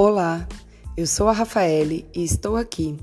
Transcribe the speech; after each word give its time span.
Olá, 0.00 0.46
eu 0.96 1.08
sou 1.08 1.26
a 1.26 1.32
Rafaele 1.32 2.06
e 2.14 2.22
estou 2.22 2.54
aqui 2.54 2.96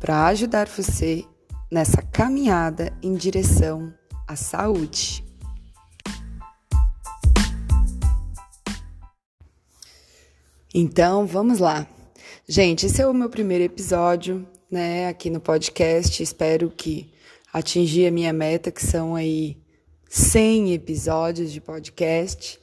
para 0.00 0.24
ajudar 0.28 0.66
você 0.68 1.22
nessa 1.70 2.00
caminhada 2.00 2.96
em 3.02 3.14
direção 3.14 3.92
à 4.26 4.34
saúde. 4.36 5.22
Então, 10.74 11.26
vamos 11.26 11.58
lá. 11.58 11.86
Gente, 12.48 12.86
esse 12.86 13.02
é 13.02 13.06
o 13.06 13.12
meu 13.12 13.28
primeiro 13.28 13.64
episódio, 13.64 14.48
né, 14.70 15.08
aqui 15.08 15.28
no 15.28 15.40
podcast. 15.40 16.22
Espero 16.22 16.70
que 16.70 17.12
atingir 17.52 18.06
a 18.06 18.10
minha 18.10 18.32
meta, 18.32 18.70
que 18.70 18.82
são 18.82 19.14
aí 19.14 19.58
100 20.08 20.72
episódios 20.72 21.52
de 21.52 21.60
podcast, 21.60 22.58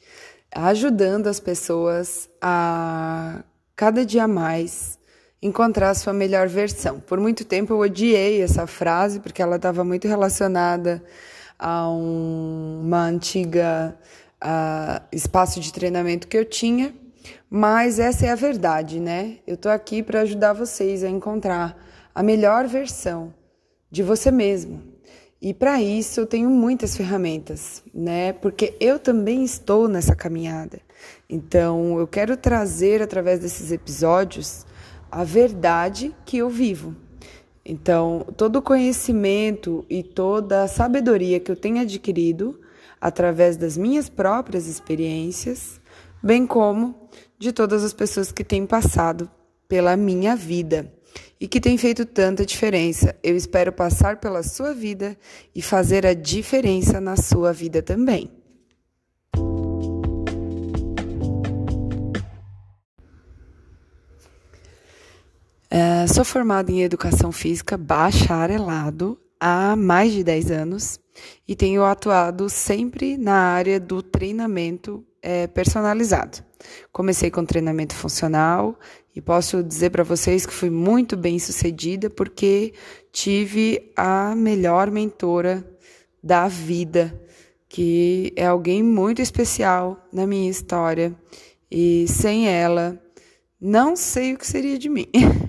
ajudando 0.51 1.27
as 1.27 1.39
pessoas 1.39 2.27
a 2.41 3.43
cada 3.77 4.03
dia 4.03 4.27
mais 4.27 4.97
encontrar 5.39 5.91
a 5.91 5.93
sua 5.93 6.11
melhor 6.11 6.47
versão. 6.47 6.99
Por 6.99 7.19
muito 7.19 7.45
tempo 7.45 7.73
eu 7.73 7.79
odiei 7.79 8.41
essa 8.41 8.65
frase 8.65 9.19
porque 9.19 9.39
ela 9.39 9.57
estava 9.57 9.83
muito 9.83 10.07
relacionada 10.07 11.03
a 11.59 11.87
um, 11.87 12.81
uma 12.83 13.03
antiga 13.03 13.95
uh, 14.43 15.05
espaço 15.11 15.59
de 15.59 15.71
treinamento 15.71 16.27
que 16.27 16.35
eu 16.35 16.43
tinha, 16.43 16.93
mas 17.47 17.99
essa 17.99 18.25
é 18.25 18.29
a 18.31 18.35
verdade, 18.35 18.99
né? 18.99 19.37
Eu 19.45 19.53
estou 19.53 19.71
aqui 19.71 20.01
para 20.01 20.21
ajudar 20.21 20.53
vocês 20.53 21.03
a 21.03 21.09
encontrar 21.09 21.77
a 22.15 22.23
melhor 22.23 22.67
versão 22.67 23.31
de 23.91 24.01
você 24.01 24.31
mesmo. 24.31 24.81
E 25.39 25.53
para 25.53 25.79
isso 25.79 26.19
eu 26.19 26.25
tenho 26.25 26.49
muitas 26.49 26.97
ferramentas, 26.97 27.83
né? 27.93 28.33
Porque 28.33 28.75
eu 28.79 28.97
também 28.97 29.43
estou 29.43 29.87
nessa 29.87 30.15
caminhada. 30.15 30.79
Então, 31.29 31.99
eu 31.99 32.07
quero 32.07 32.37
trazer 32.37 33.01
através 33.01 33.39
desses 33.39 33.71
episódios 33.71 34.65
a 35.11 35.23
verdade 35.23 36.15
que 36.25 36.37
eu 36.37 36.49
vivo. 36.49 36.95
Então, 37.65 38.25
todo 38.37 38.57
o 38.57 38.61
conhecimento 38.61 39.85
e 39.89 40.01
toda 40.01 40.63
a 40.63 40.67
sabedoria 40.67 41.39
que 41.39 41.51
eu 41.51 41.55
tenho 41.55 41.81
adquirido 41.81 42.59
através 42.99 43.57
das 43.57 43.77
minhas 43.77 44.07
próprias 44.07 44.67
experiências, 44.67 45.79
bem 46.23 46.47
como 46.47 46.95
de 47.37 47.51
todas 47.51 47.83
as 47.83 47.93
pessoas 47.93 48.31
que 48.31 48.43
têm 48.43 48.65
passado 48.65 49.29
pela 49.67 49.97
minha 49.97 50.35
vida 50.35 50.91
e 51.39 51.47
que 51.47 51.59
têm 51.59 51.77
feito 51.77 52.05
tanta 52.05 52.45
diferença. 52.45 53.15
Eu 53.21 53.35
espero 53.35 53.71
passar 53.71 54.17
pela 54.17 54.43
sua 54.43 54.73
vida 54.73 55.17
e 55.53 55.61
fazer 55.61 56.05
a 56.05 56.13
diferença 56.13 56.99
na 56.99 57.15
sua 57.15 57.51
vida 57.53 57.81
também. 57.81 58.31
Uh, 65.69 66.07
sou 66.13 66.23
formada 66.23 66.71
em 66.71 66.81
Educação 66.81 67.29
Física 67.29 67.75
bacharelado 67.77 69.19
há 69.37 69.75
mais 69.75 70.13
de 70.13 70.23
10 70.23 70.51
anos 70.51 70.97
e 71.45 71.57
tenho 71.57 71.83
atuado 71.83 72.49
sempre 72.49 73.17
na 73.17 73.33
área 73.33 73.77
do 73.77 74.01
treinamento 74.01 75.05
é, 75.21 75.45
personalizado. 75.47 76.37
Comecei 76.91 77.29
com 77.29 77.43
treinamento 77.43 77.93
funcional 77.93 78.79
e 79.13 79.21
posso 79.21 79.61
dizer 79.61 79.89
para 79.89 80.03
vocês 80.03 80.45
que 80.45 80.53
fui 80.53 80.69
muito 80.69 81.17
bem 81.17 81.37
sucedida 81.37 82.09
porque 82.09 82.73
tive 83.11 83.91
a 83.95 84.33
melhor 84.35 84.89
mentora 84.89 85.67
da 86.23 86.47
vida, 86.47 87.13
que 87.67 88.31
é 88.37 88.45
alguém 88.45 88.81
muito 88.81 89.21
especial 89.21 90.01
na 90.13 90.25
minha 90.25 90.49
história 90.49 91.13
e 91.69 92.05
sem 92.07 92.47
ela 92.47 92.97
não 93.59 93.95
sei 93.95 94.33
o 94.33 94.37
que 94.37 94.45
seria 94.45 94.77
de 94.77 94.87
mim, 94.87 95.07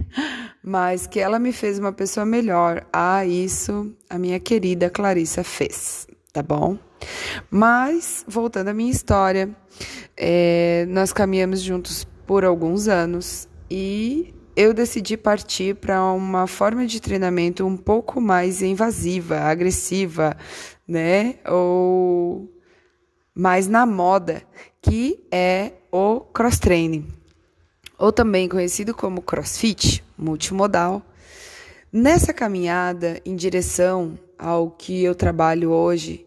mas 0.62 1.06
que 1.06 1.20
ela 1.20 1.38
me 1.38 1.52
fez 1.52 1.78
uma 1.78 1.92
pessoa 1.92 2.26
melhor. 2.26 2.86
Ah, 2.92 3.24
isso 3.24 3.94
a 4.08 4.18
minha 4.18 4.38
querida 4.40 4.90
Clarissa 4.90 5.42
fez, 5.44 6.06
tá 6.32 6.42
bom? 6.42 6.78
Mas, 7.50 8.24
voltando 8.26 8.68
à 8.68 8.74
minha 8.74 8.90
história, 8.90 9.54
é, 10.16 10.86
nós 10.88 11.12
caminhamos 11.12 11.60
juntos 11.60 12.04
por 12.26 12.44
alguns 12.44 12.88
anos 12.88 13.48
e 13.70 14.34
eu 14.56 14.74
decidi 14.74 15.16
partir 15.16 15.76
para 15.76 16.02
uma 16.12 16.46
forma 16.46 16.86
de 16.86 17.00
treinamento 17.00 17.64
um 17.64 17.76
pouco 17.76 18.20
mais 18.20 18.60
invasiva, 18.60 19.38
agressiva, 19.38 20.36
né? 20.86 21.36
Ou 21.48 22.52
mais 23.34 23.68
na 23.68 23.86
moda, 23.86 24.42
que 24.82 25.24
é 25.30 25.72
o 25.92 26.20
cross 26.20 26.58
training 26.58 27.17
ou 27.98 28.12
também 28.12 28.48
conhecido 28.48 28.94
como 28.94 29.20
CrossFit 29.20 30.04
multimodal. 30.16 31.02
Nessa 31.92 32.32
caminhada 32.32 33.20
em 33.24 33.34
direção 33.34 34.18
ao 34.38 34.70
que 34.70 35.02
eu 35.02 35.14
trabalho 35.14 35.70
hoje, 35.70 36.26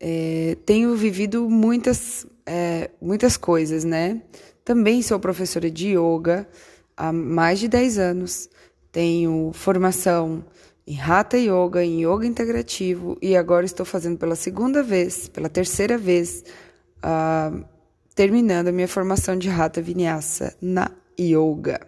é, 0.00 0.56
tenho 0.64 0.94
vivido 0.96 1.50
muitas, 1.50 2.26
é, 2.46 2.90
muitas 3.00 3.36
coisas, 3.36 3.84
né? 3.84 4.22
Também 4.64 5.02
sou 5.02 5.20
professora 5.20 5.70
de 5.70 5.96
yoga 5.96 6.48
há 6.96 7.12
mais 7.12 7.58
de 7.58 7.68
10 7.68 7.98
anos, 7.98 8.48
tenho 8.90 9.50
formação 9.52 10.44
em 10.86 11.00
Hatha 11.00 11.36
Yoga, 11.36 11.84
em 11.84 12.04
Yoga 12.04 12.26
Integrativo 12.26 13.16
e 13.20 13.36
agora 13.36 13.66
estou 13.66 13.86
fazendo 13.86 14.18
pela 14.18 14.34
segunda 14.34 14.82
vez, 14.82 15.28
pela 15.28 15.48
terceira 15.48 15.96
vez, 15.96 16.44
uh, 16.98 17.64
terminando 18.14 18.68
a 18.68 18.72
minha 18.72 18.88
formação 18.88 19.36
de 19.36 19.48
Hatha 19.48 19.80
Vinyasa 19.80 20.54
na 20.60 20.90
yoga. 21.20 21.80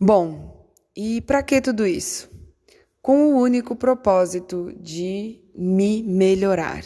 Bom, 0.00 0.66
e 0.96 1.20
para 1.20 1.42
que 1.42 1.60
tudo 1.60 1.86
isso? 1.86 2.30
Com 3.02 3.34
o 3.34 3.40
único 3.40 3.76
propósito 3.76 4.72
de 4.80 5.40
me 5.54 6.02
melhorar. 6.02 6.82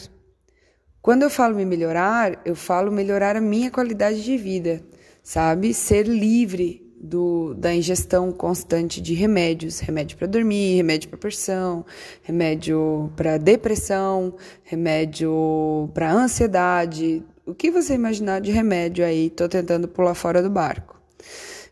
Quando 1.01 1.23
eu 1.23 1.29
falo 1.29 1.55
me 1.55 1.65
melhorar, 1.65 2.41
eu 2.45 2.55
falo 2.55 2.91
melhorar 2.91 3.35
a 3.35 3.41
minha 3.41 3.71
qualidade 3.71 4.23
de 4.23 4.37
vida, 4.37 4.83
sabe? 5.23 5.73
Ser 5.73 6.07
livre 6.07 6.91
do, 7.01 7.55
da 7.55 7.73
ingestão 7.73 8.31
constante 8.31 9.01
de 9.01 9.15
remédios, 9.15 9.79
remédio 9.79 10.15
para 10.17 10.27
dormir, 10.27 10.75
remédio 10.75 11.09
para 11.09 11.17
pressão, 11.17 11.83
remédio 12.21 13.11
para 13.15 13.37
depressão, 13.37 14.35
remédio 14.63 15.89
para 15.93 16.13
ansiedade, 16.13 17.23
o 17.45 17.53
que 17.53 17.71
você 17.71 17.93
imaginar 17.93 18.41
de 18.41 18.51
remédio 18.51 19.05
aí, 19.05 19.29
tô 19.29 19.47
tentando 19.47 19.87
pular 19.87 20.13
fora 20.15 20.41
do 20.41 20.49
barco. 20.49 20.99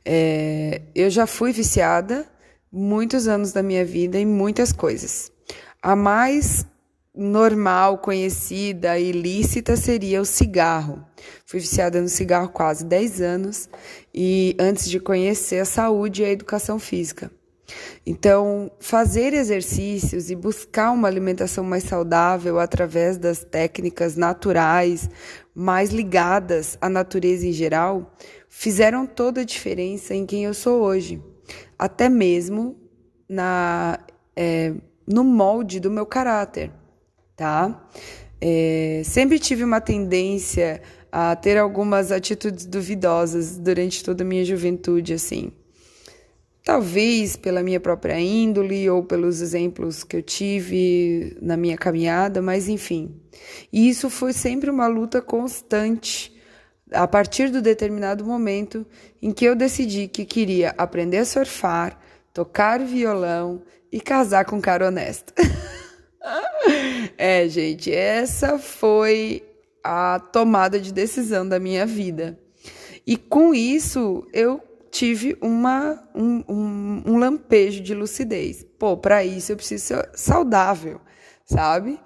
É, 0.05 0.81
eu 0.95 1.09
já 1.09 1.27
fui 1.27 1.51
viciada 1.51 2.25
muitos 2.71 3.27
anos 3.27 3.51
da 3.51 3.61
minha 3.61 3.85
vida 3.85 4.17
em 4.17 4.25
muitas 4.25 4.71
coisas. 4.71 5.31
A 5.81 5.95
mais 5.95 6.65
normal, 7.15 7.97
conhecida, 7.97 8.97
ilícita 8.97 9.75
seria 9.75 10.21
o 10.21 10.25
cigarro. 10.25 11.03
Fui 11.45 11.59
viciada 11.59 12.01
no 12.01 12.07
cigarro 12.07 12.49
quase 12.49 12.85
10 12.85 13.21
anos 13.21 13.69
e 14.13 14.55
antes 14.59 14.89
de 14.89 14.99
conhecer 14.99 15.59
a 15.59 15.65
saúde 15.65 16.21
e 16.21 16.25
a 16.25 16.31
educação 16.31 16.79
física. 16.79 17.31
Então, 18.05 18.71
fazer 18.79 19.33
exercícios 19.33 20.31
e 20.31 20.35
buscar 20.35 20.91
uma 20.91 21.07
alimentação 21.07 21.63
mais 21.63 21.83
saudável 21.83 22.59
através 22.59 23.17
das 23.17 23.43
técnicas 23.43 24.15
naturais, 24.15 25.09
mais 25.59 25.89
ligadas 25.89 26.77
à 26.79 26.87
natureza 26.87 27.45
em 27.45 27.51
geral, 27.51 28.15
fizeram 28.47 29.05
toda 29.05 29.41
a 29.41 29.43
diferença 29.43 30.15
em 30.15 30.25
quem 30.25 30.45
eu 30.45 30.53
sou 30.53 30.81
hoje, 30.81 31.21
até 31.77 32.07
mesmo 32.07 32.77
na, 33.27 33.99
é, 34.33 34.73
no 35.05 35.21
molde 35.21 35.81
do 35.81 35.91
meu 35.91 36.05
caráter, 36.05 36.71
tá? 37.35 37.85
É, 38.39 39.01
sempre 39.03 39.37
tive 39.37 39.65
uma 39.65 39.81
tendência 39.81 40.81
a 41.11 41.35
ter 41.35 41.57
algumas 41.57 42.09
atitudes 42.09 42.65
duvidosas 42.65 43.57
durante 43.57 44.01
toda 44.01 44.23
a 44.23 44.25
minha 44.25 44.45
juventude, 44.45 45.13
assim. 45.13 45.51
Talvez 46.69 47.35
pela 47.35 47.63
minha 47.63 47.79
própria 47.79 48.19
índole 48.19 48.87
ou 48.91 49.03
pelos 49.03 49.41
exemplos 49.41 50.03
que 50.03 50.15
eu 50.15 50.21
tive 50.21 51.35
na 51.41 51.57
minha 51.57 51.75
caminhada, 51.75 52.43
mas 52.43 52.69
enfim. 52.69 53.19
E 53.73 53.89
isso 53.89 54.07
foi 54.07 54.33
sempre 54.33 54.69
uma 54.69 54.85
luta 54.85 55.19
constante 55.19 56.31
a 56.91 57.07
partir 57.07 57.49
do 57.49 57.59
determinado 57.59 58.23
momento 58.23 58.85
em 59.19 59.31
que 59.31 59.45
eu 59.45 59.55
decidi 59.55 60.07
que 60.07 60.23
queria 60.23 60.75
aprender 60.77 61.17
a 61.17 61.25
surfar, 61.25 61.99
tocar 62.31 62.79
violão 62.81 63.63
e 63.91 63.99
casar 63.99 64.45
com 64.45 64.57
um 64.57 64.61
cara 64.61 64.89
honesto. 64.89 65.33
é, 67.17 67.49
gente, 67.49 67.91
essa 67.91 68.59
foi 68.59 69.41
a 69.83 70.19
tomada 70.19 70.79
de 70.79 70.93
decisão 70.93 71.49
da 71.49 71.59
minha 71.59 71.87
vida. 71.87 72.39
E 73.07 73.17
com 73.17 73.55
isso 73.55 74.27
eu 74.31 74.68
tive 74.91 75.37
uma, 75.41 76.03
um, 76.13 76.43
um, 76.47 77.03
um 77.05 77.17
lampejo 77.17 77.81
de 77.81 77.93
lucidez. 77.93 78.65
Pô, 78.77 78.97
para 78.97 79.23
isso 79.23 79.51
eu 79.51 79.55
preciso 79.55 79.85
ser 79.85 80.09
saudável, 80.13 80.99
sabe? 81.45 81.99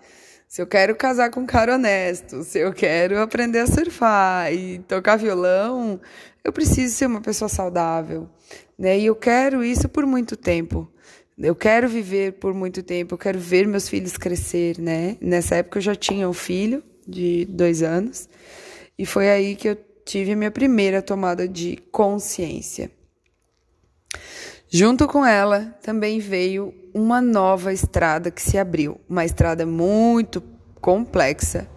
Se 0.47 0.61
eu 0.61 0.67
quero 0.67 0.95
casar 0.95 1.31
com 1.31 1.41
um 1.41 1.45
cara 1.45 1.75
honesto, 1.75 2.43
se 2.43 2.59
eu 2.59 2.71
quero 2.71 3.19
aprender 3.19 3.59
a 3.59 3.67
surfar 3.67 4.53
e 4.53 4.79
tocar 4.79 5.15
violão, 5.15 5.99
eu 6.43 6.53
preciso 6.53 6.93
ser 6.93 7.07
uma 7.07 7.21
pessoa 7.21 7.49
saudável, 7.49 8.29
né? 8.77 8.99
E 8.99 9.05
eu 9.07 9.15
quero 9.15 9.63
isso 9.63 9.89
por 9.89 10.05
muito 10.05 10.37
tempo. 10.37 10.87
Eu 11.37 11.55
quero 11.55 11.89
viver 11.89 12.33
por 12.33 12.53
muito 12.53 12.83
tempo, 12.83 13.15
eu 13.15 13.17
quero 13.17 13.39
ver 13.39 13.67
meus 13.67 13.89
filhos 13.89 14.15
crescer, 14.15 14.77
né? 14.77 15.17
Nessa 15.19 15.55
época 15.55 15.79
eu 15.79 15.81
já 15.81 15.95
tinha 15.95 16.29
um 16.29 16.33
filho 16.33 16.83
de 17.07 17.45
dois 17.45 17.81
anos 17.81 18.29
e 18.97 19.05
foi 19.05 19.29
aí 19.29 19.55
que 19.55 19.69
eu 19.69 19.77
tive 20.05 20.33
a 20.33 20.35
minha 20.35 20.51
primeira 20.51 21.01
tomada 21.01 21.47
de 21.47 21.77
consciência. 21.91 22.91
Junto 24.69 25.07
com 25.07 25.25
ela 25.25 25.77
também 25.83 26.19
veio 26.19 26.73
uma 26.93 27.21
nova 27.21 27.71
estrada 27.71 28.31
que 28.31 28.41
se 28.41 28.57
abriu, 28.57 28.99
uma 29.07 29.23
estrada 29.23 29.65
muito 29.65 30.41
complexa, 30.81 31.69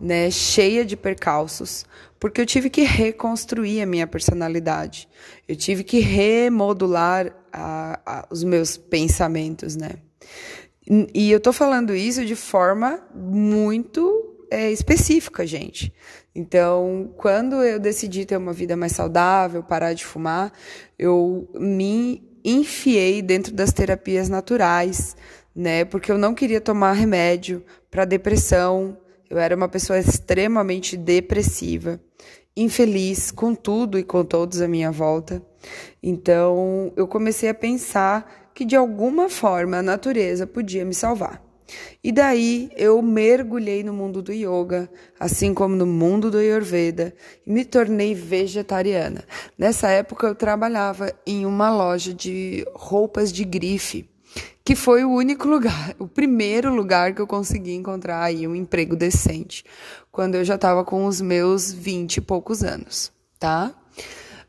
né, 0.00 0.30
cheia 0.30 0.84
de 0.84 0.96
percalços, 0.96 1.86
porque 2.20 2.40
eu 2.40 2.46
tive 2.46 2.68
que 2.68 2.82
reconstruir 2.82 3.80
a 3.80 3.86
minha 3.86 4.06
personalidade, 4.06 5.08
eu 5.48 5.56
tive 5.56 5.84
que 5.84 6.00
remodular 6.00 7.34
a, 7.52 8.00
a, 8.04 8.26
os 8.30 8.44
meus 8.44 8.76
pensamentos, 8.76 9.76
né? 9.76 9.92
E 11.14 11.30
eu 11.30 11.40
tô 11.40 11.52
falando 11.52 11.94
isso 11.94 12.24
de 12.26 12.36
forma 12.36 13.00
muito 13.14 14.46
é, 14.50 14.70
específica, 14.70 15.46
gente. 15.46 15.92
Então, 16.34 17.12
quando 17.16 17.62
eu 17.62 17.78
decidi 17.78 18.24
ter 18.24 18.36
uma 18.36 18.52
vida 18.52 18.76
mais 18.76 18.92
saudável, 18.92 19.62
parar 19.62 19.92
de 19.92 20.04
fumar, 20.04 20.52
eu 20.98 21.48
me 21.54 22.28
enfiei 22.44 23.22
dentro 23.22 23.52
das 23.52 23.72
terapias 23.72 24.28
naturais, 24.28 25.16
né? 25.54 25.84
Porque 25.84 26.10
eu 26.10 26.18
não 26.18 26.34
queria 26.34 26.60
tomar 26.60 26.92
remédio 26.92 27.64
para 27.88 28.04
depressão. 28.04 28.98
Eu 29.30 29.38
era 29.38 29.54
uma 29.54 29.68
pessoa 29.68 29.98
extremamente 29.98 30.96
depressiva, 30.96 32.00
infeliz 32.56 33.30
com 33.30 33.54
tudo 33.54 33.96
e 33.96 34.02
com 34.02 34.24
todos 34.24 34.60
à 34.60 34.66
minha 34.66 34.90
volta. 34.90 35.40
Então, 36.02 36.92
eu 36.96 37.06
comecei 37.06 37.48
a 37.48 37.54
pensar 37.54 38.50
que 38.52 38.64
de 38.64 38.74
alguma 38.74 39.28
forma 39.28 39.78
a 39.78 39.82
natureza 39.82 40.46
podia 40.46 40.84
me 40.84 40.94
salvar. 40.94 41.43
E 42.02 42.12
daí 42.12 42.70
eu 42.76 43.00
mergulhei 43.00 43.82
no 43.82 43.92
mundo 43.92 44.20
do 44.20 44.32
yoga, 44.32 44.90
assim 45.18 45.54
como 45.54 45.74
no 45.74 45.86
mundo 45.86 46.30
do 46.30 46.38
Ayurveda, 46.38 47.14
e 47.46 47.50
me 47.50 47.64
tornei 47.64 48.14
vegetariana. 48.14 49.24
Nessa 49.58 49.88
época 49.88 50.26
eu 50.26 50.34
trabalhava 50.34 51.12
em 51.26 51.46
uma 51.46 51.70
loja 51.70 52.12
de 52.12 52.66
roupas 52.74 53.32
de 53.32 53.44
grife, 53.44 54.08
que 54.64 54.74
foi 54.74 55.04
o 55.04 55.12
único 55.12 55.48
lugar, 55.48 55.94
o 55.98 56.06
primeiro 56.06 56.74
lugar 56.74 57.14
que 57.14 57.22
eu 57.22 57.26
consegui 57.26 57.74
encontrar 57.74 58.22
aí 58.22 58.46
um 58.46 58.54
emprego 58.54 58.96
decente, 58.96 59.64
quando 60.12 60.34
eu 60.34 60.44
já 60.44 60.56
estava 60.56 60.84
com 60.84 61.06
os 61.06 61.20
meus 61.20 61.72
vinte 61.72 62.18
e 62.18 62.20
poucos 62.20 62.62
anos, 62.62 63.12
tá? 63.38 63.74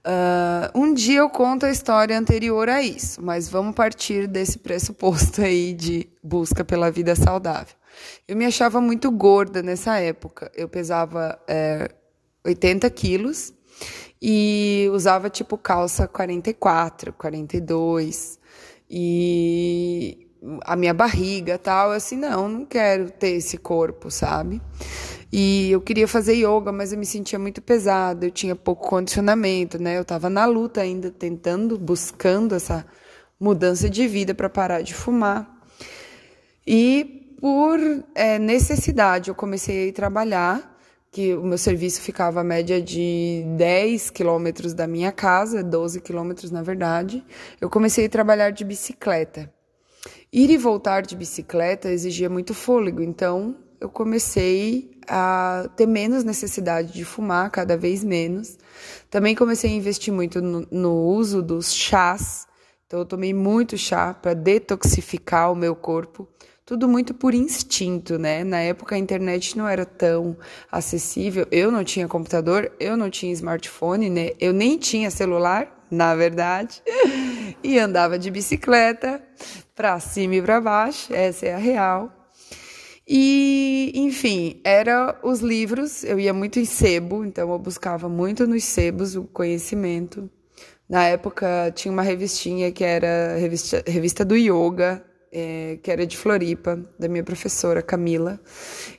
Uh, 0.05 0.79
um 0.79 0.93
dia 0.93 1.19
eu 1.19 1.29
conto 1.31 1.65
a 1.65 1.71
história 1.71 2.15
anterior 2.15 2.69
a 2.69 2.79
isso, 2.79 3.19
mas 3.23 3.49
vamos 3.49 3.73
partir 3.73 4.27
desse 4.27 4.59
pressuposto 4.59 5.41
aí 5.41 5.73
de 5.73 6.07
busca 6.21 6.63
pela 6.63 6.91
vida 6.91 7.15
saudável. 7.15 7.75
Eu 8.27 8.35
me 8.35 8.45
achava 8.45 8.79
muito 8.79 9.09
gorda 9.09 9.63
nessa 9.63 9.97
época. 9.97 10.51
Eu 10.55 10.69
pesava 10.69 11.39
é, 11.47 11.89
80 12.45 12.87
quilos 12.91 13.51
e 14.21 14.87
usava 14.93 15.27
tipo 15.27 15.57
calça 15.57 16.07
44, 16.07 17.11
42. 17.13 18.39
E 18.87 20.27
a 20.63 20.75
minha 20.75 20.93
barriga 20.93 21.57
tal, 21.57 21.91
assim, 21.91 22.17
não, 22.17 22.47
não 22.47 22.65
quero 22.65 23.09
ter 23.09 23.31
esse 23.31 23.57
corpo, 23.57 24.11
sabe? 24.11 24.61
E 25.37 25.69
eu 25.69 25.81
queria 25.81 26.07
fazer 26.07 26.35
yoga, 26.35 26.71
mas 26.71 26.93
eu 26.93 26.97
me 26.97 27.05
sentia 27.05 27.37
muito 27.37 27.61
pesada, 27.61 28.25
eu 28.25 28.31
tinha 28.31 28.55
pouco 28.55 28.87
condicionamento, 28.87 29.77
né? 29.77 29.97
Eu 29.97 30.03
estava 30.03 30.29
na 30.29 30.45
luta 30.45 30.79
ainda, 30.79 31.11
tentando, 31.11 31.77
buscando 31.77 32.55
essa 32.55 32.85
mudança 33.37 33.89
de 33.89 34.07
vida 34.07 34.33
para 34.33 34.49
parar 34.49 34.81
de 34.81 34.93
fumar. 34.93 35.61
E 36.65 37.35
por 37.41 37.77
é, 38.15 38.39
necessidade, 38.39 39.27
eu 39.27 39.35
comecei 39.35 39.83
a 39.83 39.85
ir 39.87 39.91
trabalhar, 39.91 40.79
que 41.11 41.33
o 41.33 41.43
meu 41.43 41.57
serviço 41.57 41.99
ficava 41.99 42.39
a 42.39 42.43
média 42.43 42.81
de 42.81 43.43
10 43.57 44.11
quilômetros 44.11 44.73
da 44.73 44.87
minha 44.87 45.11
casa, 45.11 45.61
12 45.61 45.99
quilômetros 45.99 46.49
na 46.49 46.61
verdade. 46.61 47.21
Eu 47.59 47.69
comecei 47.69 48.05
a 48.05 48.09
trabalhar 48.09 48.51
de 48.51 48.63
bicicleta. 48.63 49.53
Ir 50.31 50.49
e 50.49 50.57
voltar 50.57 51.01
de 51.01 51.13
bicicleta 51.13 51.89
exigia 51.91 52.29
muito 52.29 52.53
fôlego, 52.53 53.01
então 53.01 53.57
eu 53.81 53.89
comecei 53.89 54.94
a 55.07 55.69
ter 55.75 55.85
menos 55.85 56.23
necessidade 56.23 56.93
de 56.93 57.05
fumar, 57.05 57.49
cada 57.49 57.77
vez 57.77 58.03
menos. 58.03 58.57
Também 59.09 59.35
comecei 59.35 59.71
a 59.71 59.73
investir 59.73 60.13
muito 60.13 60.41
no, 60.41 60.67
no 60.71 60.93
uso 61.07 61.41
dos 61.41 61.73
chás. 61.73 62.47
Então, 62.85 62.99
eu 62.99 63.05
tomei 63.05 63.33
muito 63.33 63.77
chá 63.77 64.13
para 64.13 64.33
detoxificar 64.33 65.51
o 65.51 65.55
meu 65.55 65.75
corpo. 65.75 66.27
Tudo 66.65 66.87
muito 66.87 67.13
por 67.13 67.35
instinto, 67.35 68.17
né? 68.17 68.43
Na 68.43 68.59
época 68.59 68.95
a 68.95 68.97
internet 68.97 69.55
não 69.55 69.67
era 69.67 69.85
tão 69.85 70.35
acessível. 70.71 71.47
Eu 71.51 71.71
não 71.71 71.83
tinha 71.83 72.07
computador, 72.07 72.71
eu 72.79 72.97
não 72.97 73.07
tinha 73.07 73.31
smartphone, 73.33 74.09
né? 74.09 74.31
Eu 74.39 74.51
nem 74.51 74.75
tinha 74.77 75.11
celular, 75.11 75.85
na 75.91 76.15
verdade. 76.15 76.81
E 77.63 77.79
andava 77.79 78.19
de 78.19 78.29
bicicleta 78.29 79.23
para 79.75 79.99
cima 79.99 80.35
e 80.35 80.41
para 80.41 80.61
baixo, 80.61 81.11
essa 81.11 81.47
é 81.47 81.53
a 81.53 81.57
real. 81.57 82.24
E, 83.07 83.91
enfim, 83.93 84.59
era 84.63 85.19
os 85.23 85.39
livros, 85.39 86.03
eu 86.03 86.19
ia 86.19 86.33
muito 86.33 86.59
em 86.59 86.65
sebo, 86.65 87.23
então 87.23 87.51
eu 87.51 87.59
buscava 87.59 88.09
muito 88.09 88.47
nos 88.47 88.63
sebos 88.63 89.15
o 89.15 89.25
conhecimento. 89.25 90.29
Na 90.89 91.03
época 91.05 91.71
tinha 91.75 91.91
uma 91.91 92.01
revistinha 92.01 92.71
que 92.71 92.83
era 92.83 93.37
revista, 93.37 93.83
revista 93.87 94.25
do 94.25 94.35
yoga, 94.35 95.03
é, 95.31 95.77
que 95.83 95.91
era 95.91 96.05
de 96.07 96.17
Floripa, 96.17 96.79
da 96.97 97.07
minha 97.07 97.23
professora 97.23 97.81
Camila. 97.81 98.39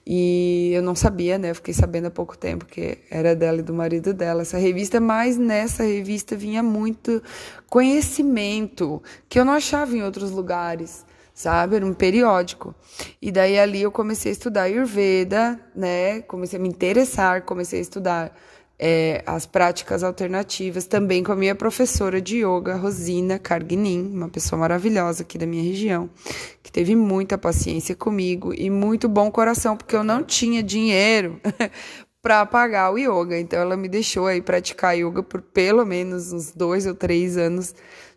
E 0.06 0.70
eu 0.74 0.82
não 0.82 0.94
sabia, 0.94 1.36
né? 1.38 1.50
Eu 1.50 1.54
fiquei 1.56 1.74
sabendo 1.74 2.06
há 2.06 2.10
pouco 2.10 2.38
tempo 2.38 2.66
que 2.66 2.98
era 3.10 3.34
dela 3.34 3.58
e 3.58 3.62
do 3.62 3.74
marido 3.74 4.12
dela 4.12 4.42
essa 4.42 4.58
revista, 4.58 5.00
mas 5.00 5.36
nessa 5.36 5.82
revista 5.82 6.36
vinha 6.36 6.62
muito 6.62 7.22
conhecimento 7.68 9.02
que 9.28 9.38
eu 9.38 9.44
não 9.44 9.52
achava 9.52 9.96
em 9.96 10.02
outros 10.02 10.30
lugares 10.30 11.04
sabe? 11.36 11.76
Era 11.76 11.84
um 11.84 11.92
periódico. 11.92 12.74
E 13.20 13.30
daí 13.30 13.58
ali 13.58 13.82
eu 13.82 13.92
comecei 13.92 14.30
a 14.30 14.32
estudar 14.32 14.62
Ayurveda, 14.62 15.60
né? 15.75 16.22
Comecei 16.22 16.58
a 16.58 16.62
me 16.62 16.68
interessar, 16.68 17.42
comecei 17.42 17.78
a 17.78 17.82
estudar 17.82 18.34
é, 18.78 19.22
as 19.26 19.44
práticas 19.44 20.02
alternativas, 20.02 20.87
também 20.87 21.22
com 21.22 21.32
a 21.32 21.37
minha 21.37 21.54
professora 21.54 22.22
de 22.22 22.38
yoga, 22.38 22.75
Rosina 22.76 23.38
Carguinin, 23.38 24.11
uma 24.14 24.30
pessoa 24.30 24.58
maravilhosa 24.58 25.25
aqui 25.25 25.37
da 25.37 25.46
minha 25.46 25.62
região, 25.62 26.08
que 26.62 26.72
teve 26.72 26.96
muita 26.96 27.37
paciência 27.37 27.94
comigo 27.94 28.54
e 28.54 28.70
muito 28.70 29.06
bom 29.06 29.30
coração, 29.30 29.76
porque 29.76 29.94
eu 29.94 30.02
não 30.02 30.22
tinha 30.22 30.62
dinheiro 30.62 31.38
para 32.22 32.46
pagar 32.46 32.90
o 32.90 32.99
yoga. 32.99 33.38
Então 33.38 33.61
ela 33.61 33.76
me 33.76 33.90
deixou 33.90 34.26
aí 34.26 34.40
praticar 34.40 34.96
yoga 34.96 35.22
por 35.22 35.42
pelo 35.42 35.84
menos 35.84 36.32
uns 36.32 36.50
dois 36.50 36.87
ou 36.87 36.94
três 36.94 37.37
anos 37.37 37.75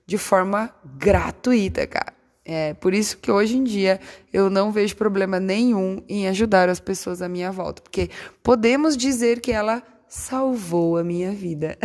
de 0.08 0.18
forma 0.18 0.74
gratuita, 0.98 1.86
cara. 1.86 2.19
É 2.52 2.74
por 2.74 2.96
isso 2.96 3.20
que 3.20 3.30
hoje 3.32 3.58
em 3.58 3.64
dia 3.64 4.00
eu 4.34 4.50
não 4.50 4.72
vejo 4.72 4.96
problema 4.96 5.40
nenhum 5.40 6.04
em 6.10 6.28
ajudar 6.28 6.68
as 6.68 6.80
pessoas 6.80 7.22
à 7.22 7.30
minha 7.30 7.52
volta, 7.52 7.80
porque 7.80 8.10
podemos 8.42 8.98
dizer 8.98 9.40
que 9.40 9.52
ela 9.52 9.84
salvou 10.08 10.98
a 10.98 11.04
minha 11.04 11.32
vida. 11.32 11.78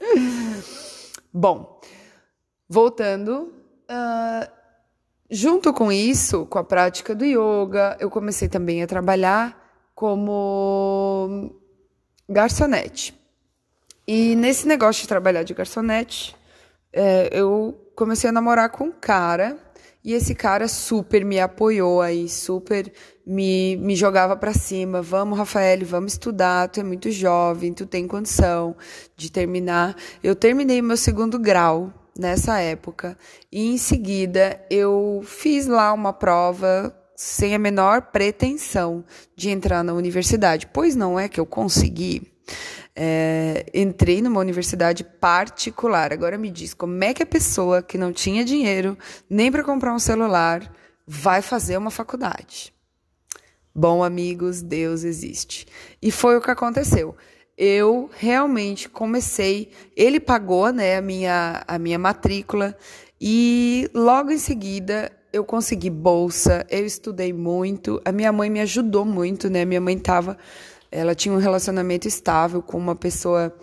Bom, 1.32 1.80
voltando, 2.68 3.54
uh, 3.90 4.52
junto 5.30 5.72
com 5.72 5.90
isso, 5.90 6.44
com 6.44 6.58
a 6.58 6.64
prática 6.64 7.14
do 7.14 7.24
yoga, 7.24 7.96
eu 7.98 8.10
comecei 8.10 8.50
também 8.50 8.82
a 8.82 8.86
trabalhar 8.86 9.58
como 9.94 11.58
garçonete. 12.28 13.18
E 14.06 14.36
nesse 14.36 14.68
negócio 14.68 15.00
de 15.00 15.08
trabalhar 15.08 15.42
de 15.42 15.54
garçonete, 15.54 16.36
é, 16.92 17.30
eu 17.32 17.90
comecei 17.96 18.28
a 18.28 18.32
namorar 18.32 18.68
com 18.68 18.84
um 18.84 18.92
cara 18.92 19.69
e 20.02 20.14
esse 20.14 20.34
cara 20.34 20.66
super 20.66 21.24
me 21.24 21.38
apoiou 21.38 22.00
aí, 22.00 22.28
super 22.28 22.90
me, 23.26 23.76
me 23.76 23.94
jogava 23.94 24.34
para 24.34 24.54
cima. 24.54 25.02
Vamos, 25.02 25.38
Rafael, 25.38 25.84
vamos 25.84 26.14
estudar. 26.14 26.68
Tu 26.68 26.80
é 26.80 26.82
muito 26.82 27.10
jovem, 27.10 27.74
tu 27.74 27.84
tem 27.86 28.06
condição 28.06 28.74
de 29.16 29.30
terminar. 29.30 29.94
Eu 30.22 30.34
terminei 30.34 30.80
meu 30.80 30.96
segundo 30.96 31.38
grau 31.38 31.92
nessa 32.18 32.58
época 32.60 33.16
e 33.52 33.72
em 33.72 33.78
seguida 33.78 34.60
eu 34.70 35.22
fiz 35.24 35.66
lá 35.66 35.92
uma 35.92 36.12
prova 36.12 36.94
sem 37.14 37.54
a 37.54 37.58
menor 37.58 38.02
pretensão 38.10 39.04
de 39.36 39.50
entrar 39.50 39.84
na 39.84 39.92
universidade. 39.92 40.66
Pois 40.72 40.96
não 40.96 41.20
é 41.20 41.28
que 41.28 41.38
eu 41.38 41.44
consegui. 41.44 42.22
É, 42.94 43.66
entrei 43.72 44.20
numa 44.20 44.40
universidade 44.40 45.04
particular. 45.04 46.12
Agora 46.12 46.36
me 46.36 46.50
diz, 46.50 46.74
como 46.74 47.02
é 47.04 47.14
que 47.14 47.22
a 47.22 47.26
pessoa 47.26 47.82
que 47.82 47.96
não 47.96 48.12
tinha 48.12 48.44
dinheiro 48.44 48.96
nem 49.28 49.50
para 49.50 49.64
comprar 49.64 49.94
um 49.94 49.98
celular 49.98 50.72
vai 51.06 51.40
fazer 51.42 51.76
uma 51.76 51.90
faculdade? 51.90 52.72
Bom, 53.74 54.02
amigos, 54.02 54.62
Deus 54.62 55.04
existe. 55.04 55.66
E 56.02 56.10
foi 56.10 56.36
o 56.36 56.40
que 56.40 56.50
aconteceu. 56.50 57.16
eu 57.56 58.10
realmente 58.16 58.88
comecei. 58.88 59.70
Ele 59.94 60.18
pagou, 60.18 60.72
né, 60.72 60.96
a 60.96 61.02
minha, 61.02 61.62
a 61.68 61.78
minha 61.78 61.98
matrícula 61.98 62.76
e 63.20 63.90
logo 63.94 64.30
em 64.30 64.38
seguida 64.38 65.12
eu 65.32 65.44
consegui 65.44 65.90
bolsa, 65.90 66.66
eu 66.70 66.84
estudei 66.84 67.32
muito. 67.32 68.00
A 68.04 68.10
minha 68.10 68.32
mãe 68.32 68.50
me 68.50 68.60
ajudou 68.60 69.04
muito, 69.04 69.48
né? 69.48 69.64
Minha 69.64 69.80
mãe 69.80 69.98
tava, 69.98 70.36
ela 70.90 71.14
tinha 71.14 71.34
um 71.34 71.38
relacionamento 71.38 72.08
estável 72.08 72.62
com 72.62 72.76
uma 72.76 72.96
pessoa 72.96 73.54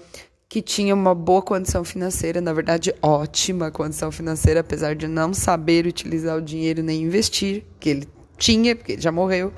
que 0.49 0.61
tinha 0.61 0.95
uma 0.95 1.13
boa 1.13 1.41
condição 1.41 1.83
financeira, 1.83 2.39
na 2.39 2.53
verdade, 2.53 2.95
ótima 3.01 3.69
condição 3.69 4.11
financeira, 4.11 4.61
apesar 4.61 4.95
de 4.95 5.07
não 5.07 5.33
saber 5.33 5.85
utilizar 5.85 6.37
o 6.37 6.41
dinheiro 6.41 6.81
nem 6.81 7.03
investir, 7.03 7.65
que 7.79 7.89
ele 7.89 8.07
tinha, 8.37 8.75
porque 8.75 8.93
ele 8.93 9.01
já 9.01 9.11
morreu. 9.11 9.51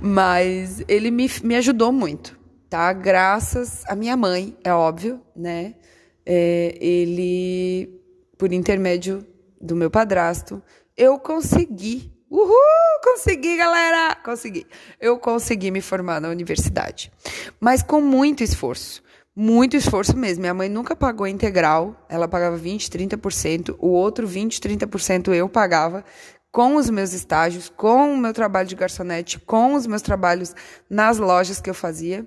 Mas 0.00 0.82
ele 0.88 1.10
me, 1.10 1.30
me 1.44 1.56
ajudou 1.56 1.92
muito, 1.92 2.38
tá? 2.70 2.92
Graças 2.94 3.82
à 3.86 3.94
minha 3.94 4.16
mãe, 4.16 4.56
é 4.64 4.72
óbvio, 4.72 5.20
né? 5.36 5.74
É, 6.24 6.78
ele, 6.80 8.00
por 8.38 8.52
intermédio 8.52 9.26
do 9.60 9.76
meu 9.76 9.90
padrasto, 9.90 10.62
eu 10.96 11.18
consegui. 11.18 12.10
Uhul! 12.30 13.00
Consegui, 13.02 13.56
galera! 13.56 14.14
Consegui. 14.24 14.64
Eu 15.00 15.18
consegui 15.18 15.70
me 15.72 15.80
formar 15.80 16.20
na 16.20 16.28
universidade. 16.28 17.10
Mas 17.58 17.82
com 17.82 18.00
muito 18.00 18.44
esforço. 18.44 19.02
Muito 19.34 19.76
esforço 19.76 20.16
mesmo. 20.16 20.42
Minha 20.42 20.54
mãe 20.54 20.68
nunca 20.68 20.94
pagou 20.94 21.26
integral. 21.26 22.06
Ela 22.08 22.28
pagava 22.28 22.56
20, 22.56 22.88
30%. 22.88 23.74
O 23.80 23.88
outro 23.88 24.28
20, 24.28 24.60
30% 24.60 25.34
eu 25.34 25.48
pagava 25.48 26.04
com 26.52 26.76
os 26.76 26.88
meus 26.90 27.12
estágios, 27.12 27.68
com 27.68 28.14
o 28.14 28.16
meu 28.16 28.32
trabalho 28.32 28.68
de 28.68 28.74
garçonete, 28.74 29.38
com 29.40 29.74
os 29.74 29.86
meus 29.86 30.02
trabalhos 30.02 30.54
nas 30.88 31.18
lojas 31.18 31.60
que 31.60 31.70
eu 31.70 31.74
fazia. 31.74 32.26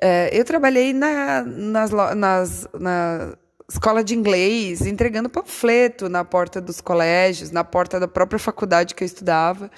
É, 0.00 0.30
eu 0.32 0.44
trabalhei 0.44 0.92
na, 0.92 1.42
nas, 1.42 1.90
nas, 1.90 2.68
na 2.78 3.36
escola 3.70 4.02
de 4.02 4.14
inglês, 4.14 4.82
entregando 4.82 5.28
panfleto 5.28 6.08
na 6.08 6.24
porta 6.24 6.60
dos 6.60 6.80
colégios, 6.80 7.50
na 7.50 7.62
porta 7.62 8.00
da 8.00 8.08
própria 8.08 8.38
faculdade 8.38 8.94
que 8.94 9.04
eu 9.04 9.06
estudava, 9.06 9.70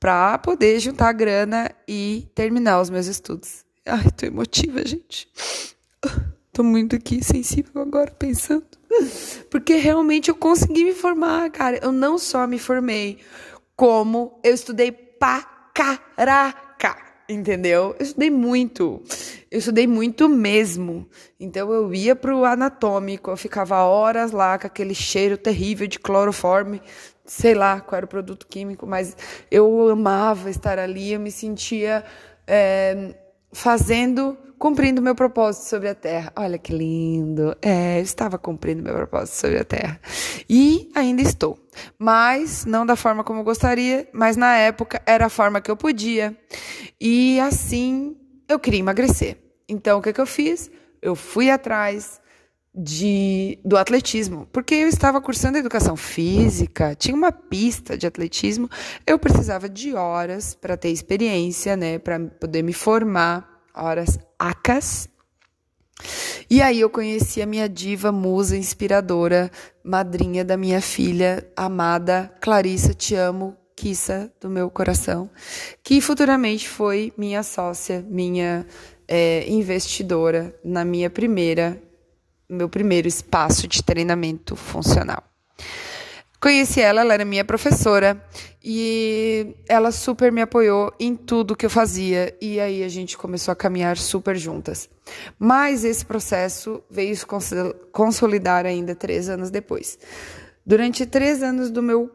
para 0.00 0.36
poder 0.38 0.80
juntar 0.80 1.12
grana 1.12 1.70
e 1.86 2.28
terminar 2.34 2.80
os 2.80 2.90
meus 2.90 3.06
estudos. 3.06 3.64
Ai, 3.86 4.10
tô 4.16 4.26
emotiva, 4.26 4.84
gente. 4.84 5.28
Tô 6.52 6.62
muito 6.62 6.96
aqui 6.96 7.22
sensível 7.22 7.82
agora 7.82 8.10
pensando. 8.10 8.66
Porque 9.50 9.74
realmente 9.74 10.28
eu 10.28 10.34
consegui 10.34 10.84
me 10.84 10.94
formar, 10.94 11.50
cara. 11.50 11.78
Eu 11.82 11.92
não 11.92 12.18
só 12.18 12.46
me 12.46 12.58
formei, 12.58 13.18
como 13.76 14.40
eu 14.42 14.54
estudei 14.54 14.90
pra 14.90 15.42
caraca, 15.72 16.65
entendeu? 17.28 17.94
Eu 17.98 18.04
estudei 18.04 18.30
muito. 18.30 19.02
Eu 19.50 19.58
estudei 19.58 19.86
muito 19.86 20.28
mesmo. 20.28 21.06
Então 21.38 21.72
eu 21.72 21.92
ia 21.94 22.16
pro 22.16 22.44
anatômico, 22.44 23.30
eu 23.30 23.36
ficava 23.36 23.82
horas 23.82 24.32
lá 24.32 24.58
com 24.58 24.66
aquele 24.66 24.94
cheiro 24.94 25.36
terrível 25.36 25.86
de 25.86 25.98
cloroforme, 25.98 26.80
sei 27.24 27.54
lá 27.54 27.80
qual 27.80 27.98
era 27.98 28.06
o 28.06 28.08
produto 28.08 28.46
químico, 28.46 28.86
mas 28.86 29.16
eu 29.50 29.88
amava 29.88 30.50
estar 30.50 30.78
ali, 30.78 31.12
eu 31.12 31.20
me 31.20 31.30
sentia 31.30 32.04
é, 32.46 33.14
fazendo 33.52 34.36
cumprindo 34.58 35.02
meu 35.02 35.14
propósito 35.14 35.64
sobre 35.64 35.88
a 35.88 35.94
terra. 35.94 36.32
Olha 36.36 36.58
que 36.58 36.72
lindo. 36.72 37.56
É, 37.60 37.98
eu 37.98 38.02
estava 38.02 38.38
cumprindo 38.38 38.82
meu 38.82 38.94
propósito 38.94 39.34
sobre 39.34 39.58
a 39.58 39.64
terra. 39.64 40.00
E 40.48 40.90
ainda 40.94 41.22
estou. 41.22 41.58
Mas 41.98 42.64
não 42.64 42.84
da 42.86 42.96
forma 42.96 43.24
como 43.24 43.42
gostaria, 43.42 44.08
mas 44.12 44.36
na 44.36 44.56
época 44.56 45.02
era 45.06 45.26
a 45.26 45.30
forma 45.30 45.60
que 45.60 45.70
eu 45.70 45.76
podia. 45.76 46.36
E 47.00 47.38
assim 47.40 48.16
eu 48.48 48.58
queria 48.58 48.80
emagrecer. 48.80 49.38
Então 49.68 49.98
o 49.98 50.02
que, 50.02 50.12
que 50.12 50.20
eu 50.20 50.26
fiz? 50.26 50.70
Eu 51.02 51.14
fui 51.14 51.50
atrás 51.50 52.20
de, 52.76 53.58
do 53.64 53.76
atletismo, 53.76 54.46
porque 54.52 54.74
eu 54.74 54.88
estava 54.88 55.20
cursando 55.20 55.56
educação 55.56 55.96
física, 55.96 56.94
tinha 56.94 57.16
uma 57.16 57.32
pista 57.32 57.96
de 57.96 58.06
atletismo, 58.06 58.68
eu 59.06 59.18
precisava 59.18 59.66
de 59.66 59.94
horas 59.94 60.54
para 60.54 60.76
ter 60.76 60.90
experiência, 60.90 61.74
né, 61.74 61.98
para 61.98 62.20
poder 62.20 62.62
me 62.62 62.74
formar 62.74 63.62
horas 63.74 64.18
acas. 64.38 65.08
E 66.48 66.62
aí 66.62 66.80
eu 66.80 66.90
conheci 66.90 67.42
a 67.42 67.46
minha 67.46 67.68
diva, 67.68 68.12
musa, 68.12 68.56
inspiradora, 68.56 69.50
madrinha 69.82 70.44
da 70.44 70.56
minha 70.56 70.80
filha, 70.80 71.46
amada 71.56 72.32
Clarissa, 72.40 72.94
te 72.94 73.14
amo, 73.14 73.56
Kissa 73.74 74.32
do 74.40 74.48
meu 74.48 74.70
coração, 74.70 75.28
que 75.82 76.00
futuramente 76.00 76.66
foi 76.66 77.12
minha 77.16 77.42
sócia, 77.42 78.04
minha 78.08 78.66
é, 79.06 79.44
investidora 79.48 80.54
na 80.64 80.84
minha 80.84 81.10
primeira, 81.10 81.80
meu 82.48 82.68
primeiro 82.68 83.06
espaço 83.06 83.68
de 83.68 83.82
treinamento 83.82 84.56
funcional. 84.56 85.22
Conheci 86.46 86.80
ela, 86.80 87.00
ela 87.00 87.12
era 87.12 87.24
minha 87.24 87.44
professora 87.44 88.22
e 88.62 89.56
ela 89.68 89.90
super 89.90 90.30
me 90.30 90.40
apoiou 90.40 90.94
em 90.96 91.16
tudo 91.16 91.56
que 91.56 91.66
eu 91.66 91.70
fazia 91.70 92.32
e 92.40 92.60
aí 92.60 92.84
a 92.84 92.88
gente 92.88 93.18
começou 93.18 93.50
a 93.50 93.56
caminhar 93.56 93.96
super 93.96 94.36
juntas. 94.36 94.88
Mas 95.40 95.84
esse 95.84 96.06
processo 96.06 96.80
veio 96.88 97.16
se 97.16 97.26
consolidar 97.90 98.64
ainda 98.64 98.94
três 98.94 99.28
anos 99.28 99.50
depois. 99.50 99.98
Durante 100.64 101.04
três 101.04 101.42
anos 101.42 101.68
do 101.68 101.82
meu 101.82 102.08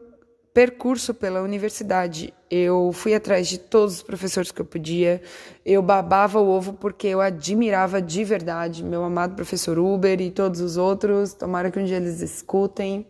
percurso 0.54 1.12
pela 1.12 1.42
universidade, 1.42 2.32
eu 2.50 2.90
fui 2.92 3.14
atrás 3.14 3.48
de 3.48 3.58
todos 3.58 3.96
os 3.96 4.02
professores 4.02 4.50
que 4.50 4.60
eu 4.60 4.66
podia. 4.66 5.20
Eu 5.64 5.82
babava 5.82 6.40
o 6.40 6.48
ovo 6.48 6.72
porque 6.74 7.06
eu 7.06 7.20
admirava 7.20 8.00
de 8.00 8.24
verdade 8.24 8.82
meu 8.82 9.04
amado 9.04 9.34
professor 9.34 9.78
Uber 9.78 10.20
e 10.22 10.30
todos 10.30 10.60
os 10.60 10.78
outros. 10.78 11.34
Tomara 11.34 11.70
que 11.70 11.78
um 11.78 11.84
dia 11.84 11.96
eles 11.96 12.20
escutem, 12.20 13.06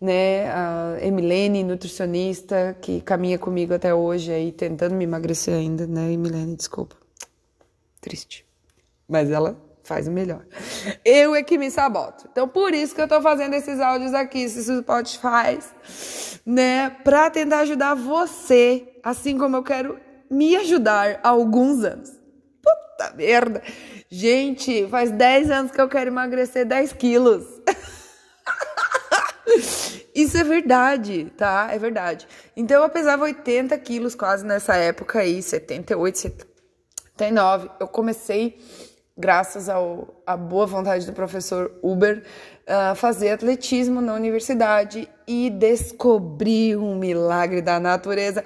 né? 0.00 0.50
A 0.50 0.96
Emilene, 1.00 1.64
nutricionista, 1.64 2.76
que 2.80 3.00
caminha 3.00 3.38
comigo 3.38 3.74
até 3.74 3.94
hoje 3.94 4.32
aí 4.32 4.52
tentando 4.52 4.94
me 4.94 5.04
emagrecer 5.04 5.54
ainda, 5.54 5.86
né? 5.86 6.12
Emilene, 6.12 6.56
desculpa. 6.56 6.96
Triste. 8.00 8.46
Mas 9.08 9.30
ela 9.30 9.60
faz 9.82 10.06
o 10.06 10.12
melhor. 10.12 10.44
Eu 11.04 11.34
é 11.34 11.42
que 11.42 11.56
me 11.56 11.70
saboto. 11.70 12.28
Então, 12.30 12.46
por 12.46 12.74
isso 12.74 12.94
que 12.94 13.00
eu 13.00 13.08
tô 13.08 13.20
fazendo 13.22 13.54
esses 13.54 13.80
áudios 13.80 14.12
aqui, 14.12 14.42
esses 14.42 14.66
Spotify, 14.66 15.58
né? 16.44 16.90
Pra 17.02 17.30
tentar 17.30 17.60
ajudar 17.60 17.94
você, 17.94 18.86
assim 19.02 19.38
como 19.38 19.56
eu 19.56 19.62
quero 19.62 19.98
me 20.30 20.54
ajudar 20.56 21.20
há 21.22 21.30
alguns 21.30 21.82
anos. 21.82 22.10
Puta 22.62 23.14
merda! 23.16 23.62
Gente, 24.10 24.86
faz 24.88 25.10
10 25.10 25.50
anos 25.50 25.72
que 25.72 25.80
eu 25.80 25.88
quero 25.88 26.10
emagrecer 26.10 26.66
10 26.66 26.92
quilos. 26.92 27.44
Isso 30.14 30.36
é 30.36 30.44
verdade, 30.44 31.32
tá? 31.36 31.68
É 31.70 31.78
verdade. 31.78 32.26
Então 32.56 32.82
eu 32.82 32.88
pesava 32.88 33.24
80 33.24 33.76
quilos 33.78 34.14
quase 34.14 34.44
nessa 34.44 34.76
época 34.76 35.20
aí, 35.20 35.42
78, 35.42 36.18
79. 36.18 37.70
Eu 37.80 37.88
comecei 37.88 38.58
graças 39.18 39.68
ao, 39.68 40.22
à 40.24 40.36
boa 40.36 40.64
vontade 40.64 41.04
do 41.04 41.12
professor 41.12 41.72
Uber, 41.82 42.22
uh, 42.22 42.94
fazer 42.94 43.30
atletismo 43.30 44.00
na 44.00 44.14
universidade 44.14 45.08
e 45.26 45.50
descobri 45.50 46.76
um 46.76 46.94
milagre 46.96 47.60
da 47.60 47.80
natureza. 47.80 48.44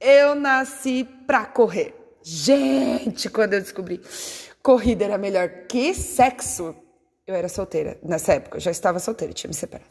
Eu 0.00 0.34
nasci 0.34 1.06
para 1.26 1.44
correr. 1.44 1.94
Gente, 2.22 3.28
quando 3.28 3.52
eu 3.52 3.60
descobri 3.60 4.00
corrida 4.62 5.04
era 5.04 5.18
melhor 5.18 5.48
que 5.68 5.92
sexo, 5.92 6.74
eu 7.26 7.34
era 7.34 7.48
solteira 7.48 7.96
nessa 8.02 8.34
época, 8.34 8.58
eu 8.58 8.60
já 8.60 8.70
estava 8.70 8.98
solteira, 8.98 9.32
tinha 9.32 9.48
me 9.48 9.54
separado. 9.54 9.88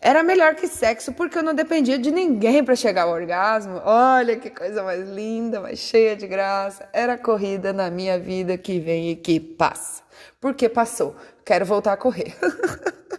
Era 0.00 0.22
melhor 0.22 0.54
que 0.54 0.66
sexo 0.66 1.12
porque 1.12 1.36
eu 1.36 1.42
não 1.42 1.54
dependia 1.54 1.98
de 1.98 2.10
ninguém 2.10 2.64
para 2.64 2.74
chegar 2.74 3.02
ao 3.02 3.10
orgasmo. 3.10 3.82
Olha 3.84 4.36
que 4.36 4.48
coisa 4.48 4.82
mais 4.82 5.06
linda, 5.06 5.60
mais 5.60 5.78
cheia 5.78 6.16
de 6.16 6.26
graça. 6.26 6.88
Era 6.90 7.18
corrida 7.18 7.70
na 7.70 7.90
minha 7.90 8.18
vida 8.18 8.56
que 8.56 8.80
vem 8.80 9.10
e 9.10 9.16
que 9.16 9.38
passa. 9.38 10.02
Porque 10.40 10.70
passou. 10.70 11.14
Quero 11.44 11.66
voltar 11.66 11.92
a 11.92 11.96
correr. 11.98 12.34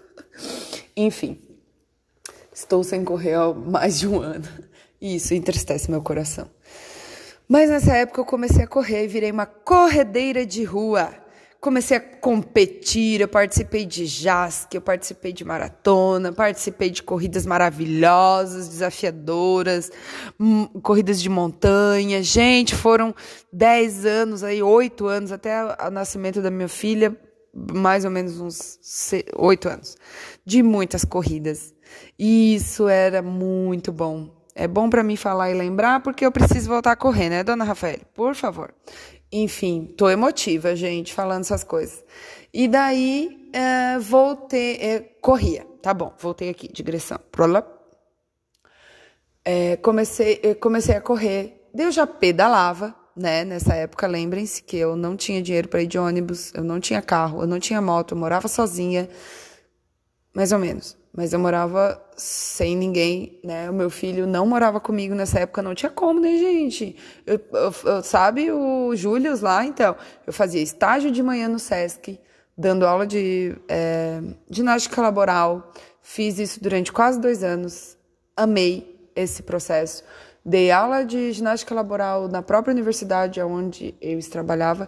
Enfim, 0.97 1.39
estou 2.51 2.83
sem 2.83 3.05
correr 3.05 3.35
há 3.35 3.53
mais 3.53 3.99
de 3.99 4.07
um 4.07 4.19
ano. 4.19 4.47
E 4.99 5.17
isso 5.17 5.35
entristece 5.35 5.91
meu 5.91 6.01
coração. 6.01 6.49
Mas 7.47 7.69
nessa 7.69 7.93
época 7.95 8.21
eu 8.21 8.25
comecei 8.25 8.63
a 8.63 8.67
correr 8.67 9.03
e 9.03 9.07
virei 9.07 9.29
uma 9.29 9.45
corredeira 9.45 10.45
de 10.47 10.63
rua 10.63 11.20
comecei 11.61 11.97
a 11.97 11.99
competir, 11.99 13.21
eu 13.21 13.27
participei 13.27 13.85
de 13.85 14.07
JASC, 14.07 14.73
eu 14.73 14.81
participei 14.81 15.31
de 15.31 15.45
maratona, 15.45 16.33
participei 16.33 16.89
de 16.89 17.03
corridas 17.03 17.45
maravilhosas, 17.45 18.67
desafiadoras, 18.67 19.91
hum, 20.39 20.65
corridas 20.81 21.21
de 21.21 21.29
montanha. 21.29 22.23
Gente, 22.23 22.75
foram 22.75 23.13
10 23.53 24.07
anos 24.07 24.43
aí, 24.43 24.63
8 24.63 25.05
anos 25.05 25.31
até 25.31 25.63
o 25.87 25.91
nascimento 25.91 26.41
da 26.41 26.49
minha 26.49 26.67
filha, 26.67 27.15
mais 27.53 28.05
ou 28.05 28.11
menos 28.11 28.39
uns 28.39 28.79
8 29.35 29.69
anos, 29.69 29.95
de 30.43 30.63
muitas 30.63 31.05
corridas. 31.05 31.75
E 32.17 32.55
isso 32.55 32.87
era 32.87 33.21
muito 33.21 33.91
bom. 33.91 34.41
É 34.55 34.67
bom 34.67 34.89
para 34.89 35.03
mim 35.03 35.15
falar 35.15 35.51
e 35.51 35.53
lembrar 35.53 36.01
porque 36.01 36.25
eu 36.25 36.31
preciso 36.31 36.69
voltar 36.69 36.93
a 36.93 36.95
correr, 36.95 37.29
né, 37.29 37.43
dona 37.43 37.63
Rafael? 37.63 37.99
Por 38.15 38.33
favor. 38.33 38.73
Enfim, 39.31 39.93
tô 39.97 40.09
emotiva, 40.09 40.75
gente, 40.75 41.13
falando 41.13 41.41
essas 41.41 41.63
coisas. 41.63 42.03
E 42.53 42.67
daí, 42.67 43.49
é, 43.53 43.97
voltei, 43.99 44.75
é, 44.75 44.99
corria, 45.21 45.65
tá 45.81 45.93
bom, 45.93 46.13
voltei 46.19 46.49
aqui, 46.49 46.67
digressão. 46.71 47.19
É, 49.43 49.77
comecei, 49.77 50.55
comecei 50.55 50.95
a 50.95 51.01
correr, 51.01 51.69
eu 51.75 51.91
já 51.91 52.05
pedalava, 52.05 52.95
né? 53.15 53.43
Nessa 53.43 53.73
época, 53.75 54.05
lembrem-se 54.07 54.61
que 54.63 54.77
eu 54.77 54.95
não 54.95 55.15
tinha 55.17 55.41
dinheiro 55.41 55.67
para 55.67 55.81
ir 55.81 55.87
de 55.87 55.97
ônibus, 55.97 56.53
eu 56.53 56.63
não 56.63 56.79
tinha 56.79 57.01
carro, 57.01 57.41
eu 57.41 57.47
não 57.47 57.59
tinha 57.59 57.81
moto, 57.81 58.13
eu 58.13 58.17
morava 58.17 58.47
sozinha, 58.47 59.09
mais 60.33 60.51
ou 60.51 60.59
menos. 60.59 61.00
Mas 61.13 61.33
eu 61.33 61.39
morava 61.39 62.01
sem 62.15 62.75
ninguém, 62.75 63.39
né? 63.43 63.69
O 63.69 63.73
meu 63.73 63.89
filho 63.89 64.25
não 64.25 64.45
morava 64.45 64.79
comigo 64.79 65.13
nessa 65.13 65.39
época, 65.39 65.61
não 65.61 65.75
tinha 65.75 65.89
como, 65.89 66.21
né, 66.21 66.37
gente? 66.37 66.95
Eu, 67.25 67.39
eu, 67.51 67.75
eu 67.83 68.03
sabe 68.03 68.49
o 68.51 68.95
Júlio 68.95 69.37
lá, 69.41 69.65
então? 69.65 69.95
Eu 70.25 70.31
fazia 70.31 70.61
estágio 70.61 71.11
de 71.11 71.21
manhã 71.21 71.49
no 71.49 71.59
Sesc, 71.59 72.17
dando 72.57 72.87
aula 72.87 73.05
de 73.05 73.57
é, 73.67 74.21
ginástica 74.49 75.01
laboral. 75.01 75.73
Fiz 76.01 76.39
isso 76.39 76.63
durante 76.63 76.93
quase 76.93 77.19
dois 77.19 77.43
anos. 77.43 77.97
Amei 78.35 79.09
esse 79.13 79.43
processo. 79.43 80.03
Dei 80.43 80.71
aula 80.71 81.03
de 81.03 81.33
ginástica 81.33 81.75
laboral 81.75 82.27
na 82.27 82.41
própria 82.41 82.71
universidade 82.71 83.41
onde 83.41 83.93
eu 84.01 84.17
trabalhava. 84.29 84.87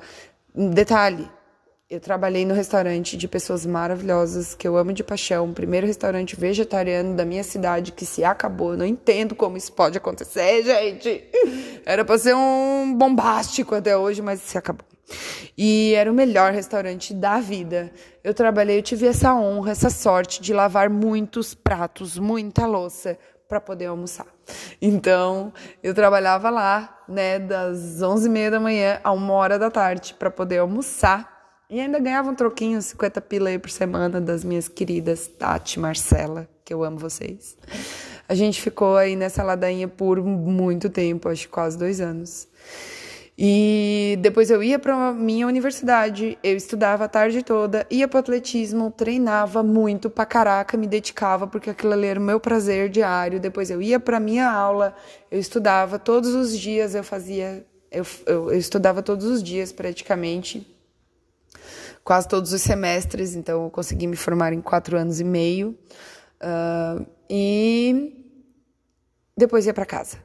Detalhe, 0.55 1.29
eu 1.93 1.99
trabalhei 1.99 2.43
no 2.43 2.55
restaurante 2.55 3.15
de 3.15 3.27
pessoas 3.27 3.67
maravilhosas 3.67 4.55
que 4.55 4.67
eu 4.67 4.75
amo 4.75 4.91
de 4.91 5.03
paixão, 5.03 5.51
o 5.51 5.53
primeiro 5.53 5.85
restaurante 5.85 6.35
vegetariano 6.35 7.15
da 7.15 7.23
minha 7.23 7.43
cidade 7.43 7.91
que 7.91 8.03
se 8.03 8.23
acabou. 8.23 8.75
Não 8.75 8.83
entendo 8.83 9.35
como 9.35 9.57
isso 9.57 9.71
pode 9.71 9.95
acontecer, 9.95 10.63
gente. 10.65 11.23
Era 11.85 12.03
para 12.03 12.17
ser 12.17 12.35
um 12.35 12.95
bombástico 12.97 13.75
até 13.75 13.95
hoje, 13.95 14.23
mas 14.23 14.41
se 14.41 14.57
acabou. 14.57 14.87
E 15.55 15.93
era 15.93 16.11
o 16.11 16.15
melhor 16.15 16.51
restaurante 16.51 17.13
da 17.13 17.39
vida. 17.39 17.91
Eu 18.23 18.33
trabalhei, 18.33 18.79
eu 18.79 18.81
tive 18.81 19.05
essa 19.05 19.35
honra, 19.35 19.71
essa 19.71 19.91
sorte 19.91 20.41
de 20.41 20.51
lavar 20.51 20.89
muitos 20.89 21.53
pratos, 21.53 22.17
muita 22.17 22.65
louça 22.65 23.19
para 23.47 23.61
poder 23.61 23.85
almoçar. 23.85 24.25
Então, 24.81 25.53
eu 25.83 25.93
trabalhava 25.93 26.49
lá, 26.49 27.03
né, 27.07 27.37
das 27.37 28.01
11h30 28.01 28.49
da 28.49 28.59
manhã 28.59 28.99
a 29.03 29.11
uma 29.11 29.33
hora 29.33 29.59
da 29.59 29.69
tarde 29.69 30.15
para 30.17 30.31
poder 30.31 30.57
almoçar. 30.57 31.32
E 31.73 31.79
ainda 31.79 31.97
ganhava 31.97 32.29
um 32.29 32.35
troquinho, 32.35 32.79
50 32.79 33.19
pila 33.21 33.49
aí 33.49 33.57
por 33.57 33.71
semana 33.71 34.21
das 34.21 34.43
minhas 34.43 34.67
queridas 34.67 35.25
Tati 35.25 35.79
Marcela, 35.79 36.47
que 36.63 36.71
eu 36.71 36.83
amo 36.83 36.99
vocês. 36.99 37.57
A 38.29 38.35
gente 38.35 38.61
ficou 38.61 38.95
aí 38.95 39.15
nessa 39.15 39.41
ladainha 39.41 39.87
por 39.87 40.23
muito 40.23 40.87
tempo, 40.87 41.29
acho 41.29 41.47
que 41.47 41.51
quase 41.51 41.75
dois 41.75 41.99
anos. 41.99 42.47
E 43.35 44.19
depois 44.21 44.51
eu 44.51 44.61
ia 44.61 44.77
para 44.77 45.13
minha 45.13 45.47
universidade, 45.47 46.37
eu 46.43 46.55
estudava 46.55 47.05
a 47.05 47.07
tarde 47.07 47.41
toda, 47.41 47.87
ia 47.89 48.07
para 48.07 48.19
atletismo, 48.19 48.91
treinava 48.91 49.63
muito 49.63 50.11
pra 50.11 50.27
caraca, 50.27 50.77
me 50.77 50.85
dedicava 50.85 51.47
porque 51.47 51.71
aquilo 51.71 51.93
ali 51.93 52.05
era 52.05 52.19
o 52.19 52.23
meu 52.23 52.39
prazer 52.39 52.87
diário. 52.87 53.39
Depois 53.39 53.71
eu 53.71 53.81
ia 53.81 53.99
para 53.99 54.19
minha 54.19 54.47
aula, 54.47 54.95
eu 55.31 55.39
estudava 55.39 55.97
todos 55.97 56.35
os 56.35 56.55
dias, 56.55 56.93
eu 56.93 57.03
fazia, 57.03 57.65
eu, 57.91 58.05
eu, 58.27 58.51
eu 58.51 58.59
estudava 58.59 59.01
todos 59.01 59.25
os 59.25 59.41
dias 59.41 59.71
praticamente, 59.71 60.71
quase 62.03 62.27
todos 62.27 62.53
os 62.53 62.61
semestres, 62.61 63.35
então 63.35 63.63
eu 63.63 63.69
consegui 63.69 64.07
me 64.07 64.15
formar 64.15 64.53
em 64.53 64.61
quatro 64.61 64.97
anos 64.97 65.19
e 65.19 65.23
meio. 65.23 65.77
Uh, 66.41 67.05
e 67.29 68.25
depois 69.37 69.65
ia 69.65 69.73
para 69.73 69.85
casa 69.85 70.17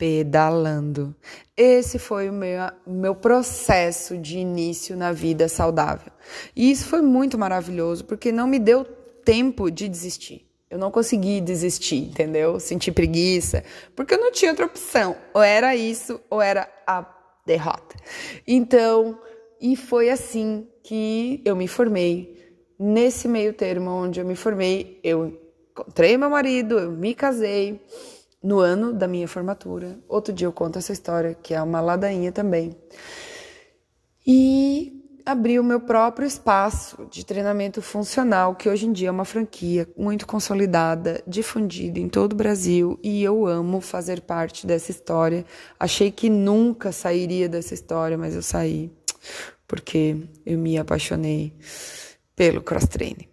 pedalando. 0.00 1.14
Esse 1.54 1.98
foi 1.98 2.30
o 2.30 2.32
meu, 2.32 2.58
meu 2.86 3.14
processo 3.14 4.16
de 4.16 4.38
início 4.38 4.96
na 4.96 5.12
vida 5.12 5.46
saudável. 5.46 6.10
E 6.56 6.70
isso 6.70 6.86
foi 6.86 7.02
muito 7.02 7.36
maravilhoso, 7.36 8.06
porque 8.06 8.32
não 8.32 8.46
me 8.46 8.58
deu 8.58 8.82
tempo 8.82 9.70
de 9.70 9.86
desistir. 9.90 10.48
Eu 10.70 10.78
não 10.78 10.90
consegui 10.90 11.38
desistir, 11.42 12.08
entendeu? 12.08 12.58
Senti 12.58 12.90
preguiça, 12.90 13.62
porque 13.94 14.14
eu 14.14 14.18
não 14.18 14.32
tinha 14.32 14.52
outra 14.52 14.64
opção. 14.64 15.14
Ou 15.34 15.42
era 15.42 15.76
isso, 15.76 16.18
ou 16.30 16.40
era 16.40 16.66
a 16.86 17.04
derrota. 17.44 17.94
Então, 18.46 19.20
e 19.60 19.76
foi 19.76 20.10
assim 20.10 20.66
que 20.82 21.42
eu 21.44 21.54
me 21.54 21.68
formei. 21.68 22.38
Nesse 22.78 23.28
meio 23.28 23.52
termo 23.52 23.90
onde 23.90 24.20
eu 24.20 24.24
me 24.24 24.34
formei, 24.34 24.98
eu 25.04 25.38
encontrei 25.70 26.16
meu 26.16 26.30
marido, 26.30 26.78
eu 26.78 26.90
me 26.90 27.14
casei 27.14 27.80
no 28.42 28.58
ano 28.58 28.92
da 28.92 29.06
minha 29.06 29.28
formatura. 29.28 29.98
Outro 30.08 30.32
dia 30.32 30.46
eu 30.46 30.52
conto 30.52 30.78
essa 30.78 30.92
história, 30.92 31.36
que 31.42 31.52
é 31.52 31.62
uma 31.62 31.80
ladainha 31.80 32.32
também. 32.32 32.74
E 34.26 34.96
abri 35.24 35.58
o 35.58 35.64
meu 35.64 35.80
próprio 35.80 36.26
espaço 36.26 37.06
de 37.10 37.24
treinamento 37.24 37.82
funcional, 37.82 38.54
que 38.54 38.68
hoje 38.68 38.86
em 38.86 38.92
dia 38.92 39.08
é 39.08 39.10
uma 39.10 39.24
franquia 39.24 39.86
muito 39.96 40.26
consolidada, 40.26 41.22
difundida 41.26 42.00
em 42.00 42.08
todo 42.08 42.32
o 42.32 42.36
Brasil, 42.36 42.98
e 43.02 43.22
eu 43.22 43.46
amo 43.46 43.80
fazer 43.80 44.22
parte 44.22 44.66
dessa 44.66 44.90
história. 44.90 45.44
Achei 45.78 46.10
que 46.10 46.30
nunca 46.30 46.92
sairia 46.92 47.48
dessa 47.48 47.74
história, 47.74 48.16
mas 48.16 48.34
eu 48.34 48.42
saí 48.42 48.90
porque 49.66 50.16
eu 50.44 50.58
me 50.58 50.78
apaixonei 50.78 51.52
pelo 52.34 52.62
cross 52.62 52.86
training. 52.86 53.28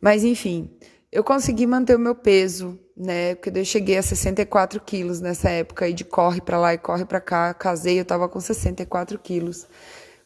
Mas 0.00 0.24
enfim, 0.24 0.70
eu 1.10 1.24
consegui 1.24 1.66
manter 1.66 1.96
o 1.96 1.98
meu 1.98 2.14
peso, 2.14 2.78
né? 2.96 3.34
Porque 3.34 3.58
eu 3.58 3.64
cheguei 3.64 3.96
a 3.96 4.02
64 4.02 4.80
quilos 4.80 5.20
nessa 5.20 5.48
época, 5.50 5.84
aí 5.84 5.92
de 5.92 6.04
corre 6.04 6.40
para 6.40 6.58
lá 6.58 6.74
e 6.74 6.78
corre 6.78 7.04
para 7.04 7.20
cá. 7.20 7.54
Casei, 7.54 7.98
eu 7.98 8.04
tava 8.04 8.28
com 8.28 8.40
64 8.40 9.18
quilos. 9.18 9.66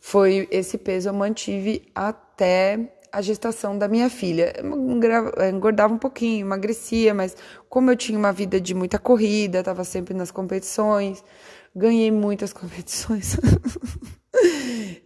Foi 0.00 0.48
esse 0.50 0.78
peso 0.78 1.08
eu 1.08 1.14
mantive 1.14 1.82
até 1.94 2.90
a 3.12 3.20
gestação 3.20 3.76
da 3.76 3.88
minha 3.88 4.08
filha. 4.08 4.52
Eu 4.58 5.48
engordava 5.48 5.92
um 5.92 5.98
pouquinho, 5.98 6.46
emagrecia, 6.46 7.12
mas 7.12 7.36
como 7.68 7.90
eu 7.90 7.96
tinha 7.96 8.18
uma 8.18 8.32
vida 8.32 8.60
de 8.60 8.74
muita 8.74 8.98
corrida, 8.98 9.60
estava 9.60 9.84
sempre 9.84 10.14
nas 10.14 10.30
competições, 10.30 11.22
ganhei 11.74 12.10
muitas 12.10 12.52
competições. 12.54 13.36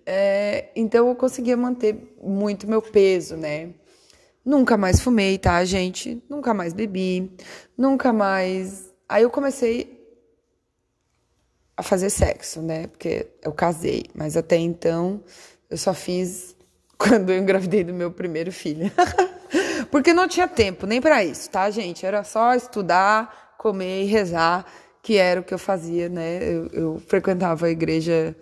É, 0.06 0.70
então 0.76 1.08
eu 1.08 1.14
conseguia 1.14 1.56
manter 1.56 2.16
muito 2.22 2.68
meu 2.68 2.82
peso, 2.82 3.36
né? 3.36 3.70
Nunca 4.44 4.76
mais 4.76 5.00
fumei, 5.00 5.38
tá, 5.38 5.64
gente? 5.64 6.22
Nunca 6.28 6.52
mais 6.52 6.72
bebi, 6.74 7.32
nunca 7.76 8.12
mais. 8.12 8.92
Aí 9.08 9.22
eu 9.22 9.30
comecei 9.30 9.94
a 11.76 11.82
fazer 11.82 12.10
sexo, 12.10 12.60
né? 12.60 12.86
Porque 12.86 13.26
eu 13.42 13.52
casei, 13.52 14.04
mas 14.14 14.36
até 14.36 14.56
então 14.56 15.22
eu 15.70 15.76
só 15.76 15.94
fiz 15.94 16.54
quando 16.98 17.30
eu 17.30 17.38
engravidei 17.38 17.82
do 17.82 17.94
meu 17.94 18.10
primeiro 18.10 18.52
filho. 18.52 18.90
Porque 19.90 20.12
não 20.12 20.28
tinha 20.28 20.48
tempo 20.48 20.86
nem 20.86 21.00
para 21.00 21.24
isso, 21.24 21.48
tá, 21.50 21.70
gente? 21.70 22.04
Era 22.04 22.24
só 22.24 22.54
estudar, 22.54 23.54
comer 23.58 24.02
e 24.02 24.06
rezar, 24.06 24.66
que 25.02 25.16
era 25.16 25.40
o 25.40 25.44
que 25.44 25.54
eu 25.54 25.58
fazia, 25.58 26.08
né? 26.08 26.38
Eu, 26.42 26.66
eu 26.72 27.02
frequentava 27.06 27.66
a 27.66 27.70
igreja 27.70 28.36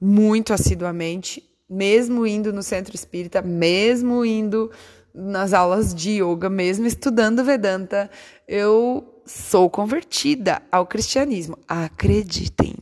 muito 0.00 0.52
assiduamente, 0.52 1.42
mesmo 1.68 2.26
indo 2.26 2.52
no 2.52 2.62
centro 2.62 2.94
espírita, 2.94 3.42
mesmo 3.42 4.24
indo 4.24 4.70
nas 5.14 5.52
aulas 5.52 5.94
de 5.94 6.22
yoga, 6.22 6.48
mesmo 6.48 6.86
estudando 6.86 7.44
Vedanta, 7.44 8.10
eu 8.46 9.22
sou 9.26 9.68
convertida 9.68 10.62
ao 10.70 10.86
cristianismo. 10.86 11.58
Acreditem. 11.66 12.76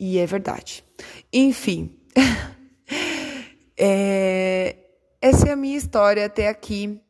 E 0.00 0.18
é 0.18 0.26
verdade. 0.26 0.84
Enfim, 1.32 1.94
é, 3.76 4.76
essa 5.20 5.48
é 5.48 5.52
a 5.52 5.56
minha 5.56 5.76
história 5.76 6.24
até 6.24 6.48
aqui. 6.48 7.00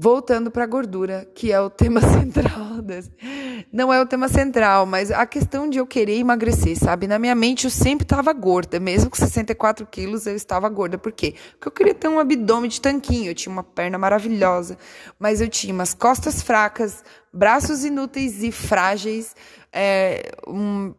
Voltando 0.00 0.48
para 0.48 0.62
a 0.62 0.66
gordura, 0.66 1.28
que 1.34 1.50
é 1.50 1.60
o 1.60 1.68
tema 1.68 2.00
central. 2.12 2.80
Desse. 2.80 3.10
Não 3.72 3.92
é 3.92 4.00
o 4.00 4.06
tema 4.06 4.28
central, 4.28 4.86
mas 4.86 5.10
a 5.10 5.26
questão 5.26 5.68
de 5.68 5.78
eu 5.78 5.86
querer 5.86 6.16
emagrecer, 6.16 6.78
sabe? 6.78 7.08
Na 7.08 7.18
minha 7.18 7.34
mente 7.34 7.64
eu 7.64 7.70
sempre 7.70 8.04
estava 8.04 8.32
gorda, 8.32 8.78
mesmo 8.78 9.10
com 9.10 9.16
64 9.16 9.84
quilos 9.86 10.24
eu 10.24 10.36
estava 10.36 10.68
gorda. 10.68 10.96
Por 10.96 11.10
quê? 11.10 11.34
Porque 11.52 11.66
eu 11.66 11.72
queria 11.72 11.94
ter 11.94 12.06
um 12.06 12.20
abdômen 12.20 12.70
de 12.70 12.80
tanquinho, 12.80 13.30
eu 13.30 13.34
tinha 13.34 13.52
uma 13.52 13.64
perna 13.64 13.98
maravilhosa, 13.98 14.78
mas 15.18 15.40
eu 15.40 15.48
tinha 15.48 15.74
umas 15.74 15.92
costas 15.92 16.40
fracas, 16.40 17.02
braços 17.32 17.84
inúteis 17.84 18.42
e 18.44 18.52
frágeis. 18.52 19.34
É, 19.72 20.30
um... 20.46 20.94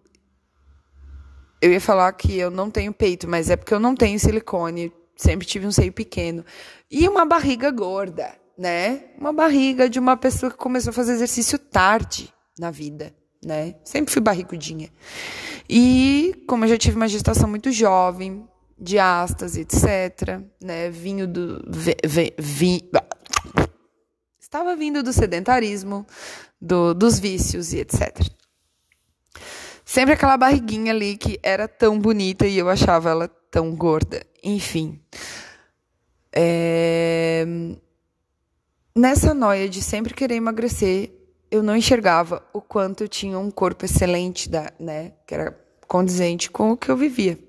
Eu 1.62 1.72
ia 1.72 1.82
falar 1.82 2.12
que 2.12 2.38
eu 2.38 2.52
não 2.52 2.70
tenho 2.70 2.92
peito, 2.92 3.28
mas 3.30 3.50
é 3.50 3.56
porque 3.56 3.74
eu 3.74 3.80
não 3.80 3.96
tenho 3.96 4.20
silicone, 4.20 4.92
sempre 5.16 5.48
tive 5.48 5.66
um 5.66 5.72
seio 5.72 5.94
pequeno. 5.94 6.44
E 6.92 7.08
uma 7.08 7.26
barriga 7.26 7.72
gorda 7.72 8.38
né? 8.60 9.04
Uma 9.18 9.32
barriga 9.32 9.90
de 9.90 9.98
uma 9.98 10.18
pessoa 10.18 10.52
que 10.52 10.58
começou 10.58 10.92
a 10.92 10.94
fazer 10.94 11.14
exercício 11.14 11.58
tarde 11.58 12.32
na 12.60 12.70
vida, 12.70 13.16
né? 13.42 13.76
Sempre 13.86 14.12
fui 14.12 14.22
barrigudinha. 14.22 14.92
E 15.70 16.44
como 16.46 16.66
eu 16.66 16.70
já 16.70 16.78
tive 16.78 16.98
uma 16.98 17.08
gestação 17.08 17.48
muito 17.48 17.72
jovem, 17.72 18.46
diástase, 18.78 19.62
etc, 19.62 20.42
né? 20.62 20.90
Vinho 20.90 21.26
do 21.26 21.64
vi, 21.72 21.96
vi, 22.06 22.34
vi, 22.38 22.90
Estava 24.42 24.76
vindo 24.76 25.02
do 25.02 25.14
sedentarismo, 25.14 26.06
do, 26.60 26.94
dos 26.94 27.18
vícios 27.18 27.72
e 27.72 27.80
etc. 27.80 28.20
Sempre 29.86 30.16
aquela 30.16 30.36
barriguinha 30.36 30.92
ali 30.92 31.16
que 31.16 31.40
era 31.42 31.66
tão 31.66 31.98
bonita 31.98 32.46
e 32.46 32.58
eu 32.58 32.68
achava 32.68 33.10
ela 33.10 33.30
tão 33.50 33.74
gorda. 33.74 34.22
Enfim. 34.44 35.00
É... 36.34 37.46
Nessa 39.00 39.34
noia 39.34 39.70
de 39.70 39.82
sempre 39.82 40.14
querer 40.14 40.36
emagrecer, 40.36 41.10
eu 41.50 41.64
não 41.64 41.74
enxergava 41.74 42.44
o 42.52 42.60
quanto 42.60 43.06
eu 43.06 43.08
tinha 43.08 43.40
um 43.40 43.50
corpo 43.50 43.86
excelente, 43.86 44.50
da, 44.50 44.74
né? 44.78 45.14
Que 45.26 45.36
era 45.36 45.58
condizente 45.88 46.52
com 46.52 46.72
o 46.72 46.76
que 46.76 46.92
eu 46.92 46.98
vivia 46.98 47.40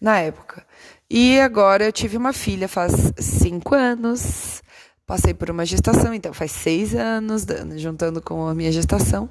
na 0.00 0.18
época. 0.18 0.64
E 1.10 1.38
agora 1.38 1.84
eu 1.84 1.92
tive 1.92 2.16
uma 2.16 2.32
filha 2.32 2.66
faz 2.66 3.12
cinco 3.18 3.74
anos. 3.74 4.62
Passei 5.06 5.34
por 5.34 5.50
uma 5.50 5.66
gestação, 5.66 6.14
então 6.14 6.32
faz 6.32 6.50
seis 6.52 6.94
anos, 6.94 7.44
juntando 7.76 8.22
com 8.22 8.46
a 8.46 8.54
minha 8.54 8.72
gestação. 8.72 9.28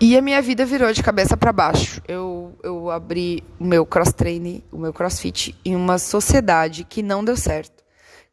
E 0.00 0.18
a 0.18 0.20
minha 0.20 0.42
vida 0.42 0.66
virou 0.66 0.92
de 0.92 1.00
cabeça 1.00 1.36
para 1.36 1.52
baixo. 1.52 2.02
Eu, 2.08 2.58
eu 2.60 2.90
abri 2.90 3.40
o 3.56 3.64
meu 3.64 3.86
cross 3.86 4.12
training, 4.12 4.64
o 4.72 4.78
meu 4.78 4.92
crossfit, 4.92 5.56
em 5.64 5.76
uma 5.76 5.96
sociedade 5.96 6.82
que 6.82 7.04
não 7.04 7.24
deu 7.24 7.36
certo, 7.36 7.75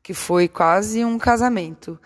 que 0.03 0.13
foi 0.13 0.49
quase 0.49 1.03
um 1.05 1.17
casamento, 1.17 1.97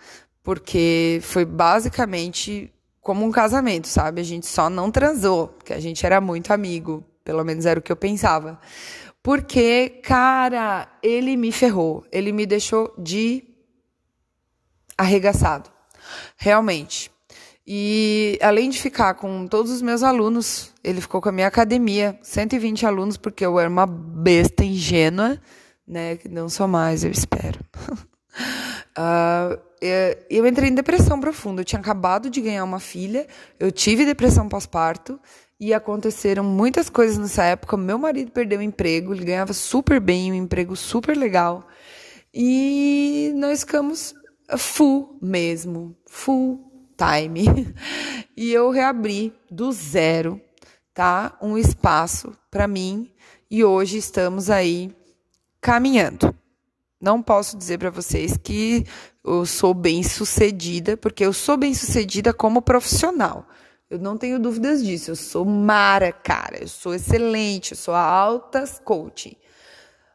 porque 0.42 1.18
foi 1.22 1.44
basicamente 1.44 2.72
como 3.00 3.26
um 3.26 3.32
casamento, 3.32 3.88
sabe? 3.88 4.20
A 4.20 4.24
gente 4.24 4.46
só 4.46 4.70
não 4.70 4.90
transou, 4.90 5.48
porque 5.48 5.72
a 5.72 5.80
gente 5.80 6.06
era 6.06 6.20
muito 6.20 6.52
amigo, 6.52 7.04
pelo 7.24 7.44
menos 7.44 7.66
era 7.66 7.80
o 7.80 7.82
que 7.82 7.90
eu 7.90 7.96
pensava. 7.96 8.60
Porque, 9.22 10.00
cara, 10.02 10.88
ele 11.02 11.36
me 11.36 11.50
ferrou, 11.50 12.06
ele 12.12 12.32
me 12.32 12.46
deixou 12.46 12.94
de 12.96 13.42
arregaçado. 14.96 15.70
Realmente. 16.36 17.10
E 17.66 18.38
além 18.40 18.70
de 18.70 18.80
ficar 18.80 19.14
com 19.14 19.46
todos 19.46 19.70
os 19.70 19.82
meus 19.82 20.02
alunos, 20.02 20.72
ele 20.82 21.00
ficou 21.00 21.20
com 21.20 21.28
a 21.28 21.32
minha 21.32 21.46
academia, 21.46 22.18
120 22.22 22.86
alunos, 22.86 23.16
porque 23.18 23.44
eu 23.44 23.60
era 23.60 23.68
uma 23.68 23.86
besta 23.86 24.64
ingênua, 24.64 25.38
né? 25.88 26.16
Que 26.16 26.28
não 26.28 26.48
sou 26.48 26.68
mais, 26.68 27.02
eu 27.02 27.10
espero. 27.10 27.58
uh, 28.96 29.58
eu 30.28 30.46
entrei 30.46 30.68
em 30.68 30.74
depressão 30.74 31.20
profunda. 31.20 31.62
Eu 31.62 31.64
tinha 31.64 31.80
acabado 31.80 32.28
de 32.28 32.40
ganhar 32.40 32.64
uma 32.64 32.80
filha, 32.80 33.26
eu 33.58 33.72
tive 33.72 34.04
depressão 34.04 34.48
pós-parto 34.48 35.18
e 35.58 35.72
aconteceram 35.74 36.44
muitas 36.44 36.90
coisas 36.90 37.16
nessa 37.18 37.44
época. 37.44 37.76
Meu 37.76 37.98
marido 37.98 38.30
perdeu 38.30 38.58
o 38.60 38.62
emprego, 38.62 39.14
ele 39.14 39.24
ganhava 39.24 39.52
super 39.52 39.98
bem, 40.00 40.30
um 40.30 40.34
emprego 40.34 40.76
super 40.76 41.16
legal. 41.16 41.66
E 42.32 43.32
nós 43.34 43.60
ficamos 43.60 44.14
full 44.56 45.18
mesmo, 45.20 45.96
full 46.06 46.60
time. 46.96 47.44
E 48.40 48.52
eu 48.52 48.70
reabri 48.70 49.34
do 49.50 49.72
zero, 49.72 50.40
tá? 50.94 51.36
Um 51.42 51.58
espaço 51.58 52.32
para 52.48 52.68
mim 52.68 53.10
e 53.50 53.64
hoje 53.64 53.98
estamos 53.98 54.48
aí 54.48 54.94
caminhando. 55.60 56.34
Não 57.00 57.22
posso 57.22 57.56
dizer 57.56 57.78
para 57.78 57.90
vocês 57.90 58.36
que 58.36 58.84
eu 59.24 59.46
sou 59.46 59.72
bem 59.72 60.02
sucedida, 60.02 60.96
porque 60.96 61.24
eu 61.24 61.32
sou 61.32 61.56
bem 61.56 61.72
sucedida 61.74 62.32
como 62.32 62.60
profissional. 62.60 63.46
Eu 63.88 63.98
não 63.98 64.18
tenho 64.18 64.38
dúvidas 64.38 64.84
disso. 64.84 65.12
Eu 65.12 65.16
sou 65.16 65.44
mara, 65.44 66.12
cara. 66.12 66.58
Eu 66.60 66.68
sou 66.68 66.94
excelente. 66.94 67.72
Eu 67.72 67.76
sou 67.76 67.94
altas 67.94 68.80
coaching. 68.84 69.36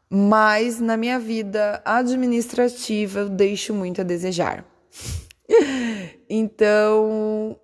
Mas 0.08 0.78
na 0.78 0.96
minha 0.96 1.18
vida 1.18 1.82
administrativa 1.84 3.20
eu 3.20 3.28
deixo 3.28 3.74
muito 3.74 4.00
a 4.00 4.04
desejar. 4.04 4.64
então, 6.28 7.58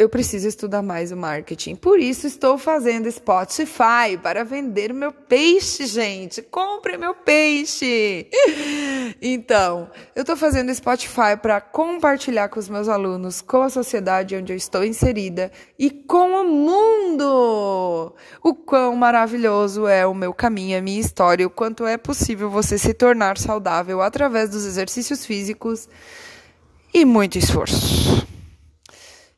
eu 0.00 0.08
preciso 0.08 0.48
estudar 0.48 0.80
mais 0.80 1.12
o 1.12 1.16
marketing. 1.16 1.76
Por 1.76 1.98
isso 1.98 2.26
estou 2.26 2.56
fazendo 2.56 3.10
Spotify 3.12 4.16
para 4.22 4.42
vender 4.44 4.94
meu 4.94 5.12
peixe, 5.12 5.84
gente. 5.84 6.40
Compre 6.40 6.96
meu 6.96 7.14
peixe. 7.14 8.26
Então, 9.20 9.90
eu 10.14 10.20
estou 10.20 10.36
fazendo 10.36 10.72
Spotify 10.72 11.36
para 11.40 11.60
compartilhar 11.60 12.48
com 12.48 12.60
os 12.60 12.68
meus 12.68 12.88
alunos, 12.88 13.40
com 13.40 13.60
a 13.60 13.68
sociedade 13.68 14.36
onde 14.36 14.52
eu 14.52 14.56
estou 14.56 14.84
inserida 14.84 15.50
e 15.76 15.90
com 15.90 16.30
o 16.30 16.44
mundo. 16.44 18.14
O 18.42 18.54
quão 18.54 18.94
maravilhoso 18.94 19.86
é 19.88 20.06
o 20.06 20.14
meu 20.14 20.32
caminho, 20.32 20.78
a 20.78 20.80
minha 20.80 21.00
história, 21.00 21.46
o 21.46 21.50
quanto 21.50 21.86
é 21.86 21.98
possível 21.98 22.48
você 22.48 22.78
se 22.78 22.94
tornar 22.94 23.36
saudável 23.36 24.00
através 24.00 24.48
dos 24.48 24.64
exercícios 24.64 25.26
físicos 25.26 25.88
e 26.94 27.04
muito 27.04 27.36
esforço. 27.36 28.29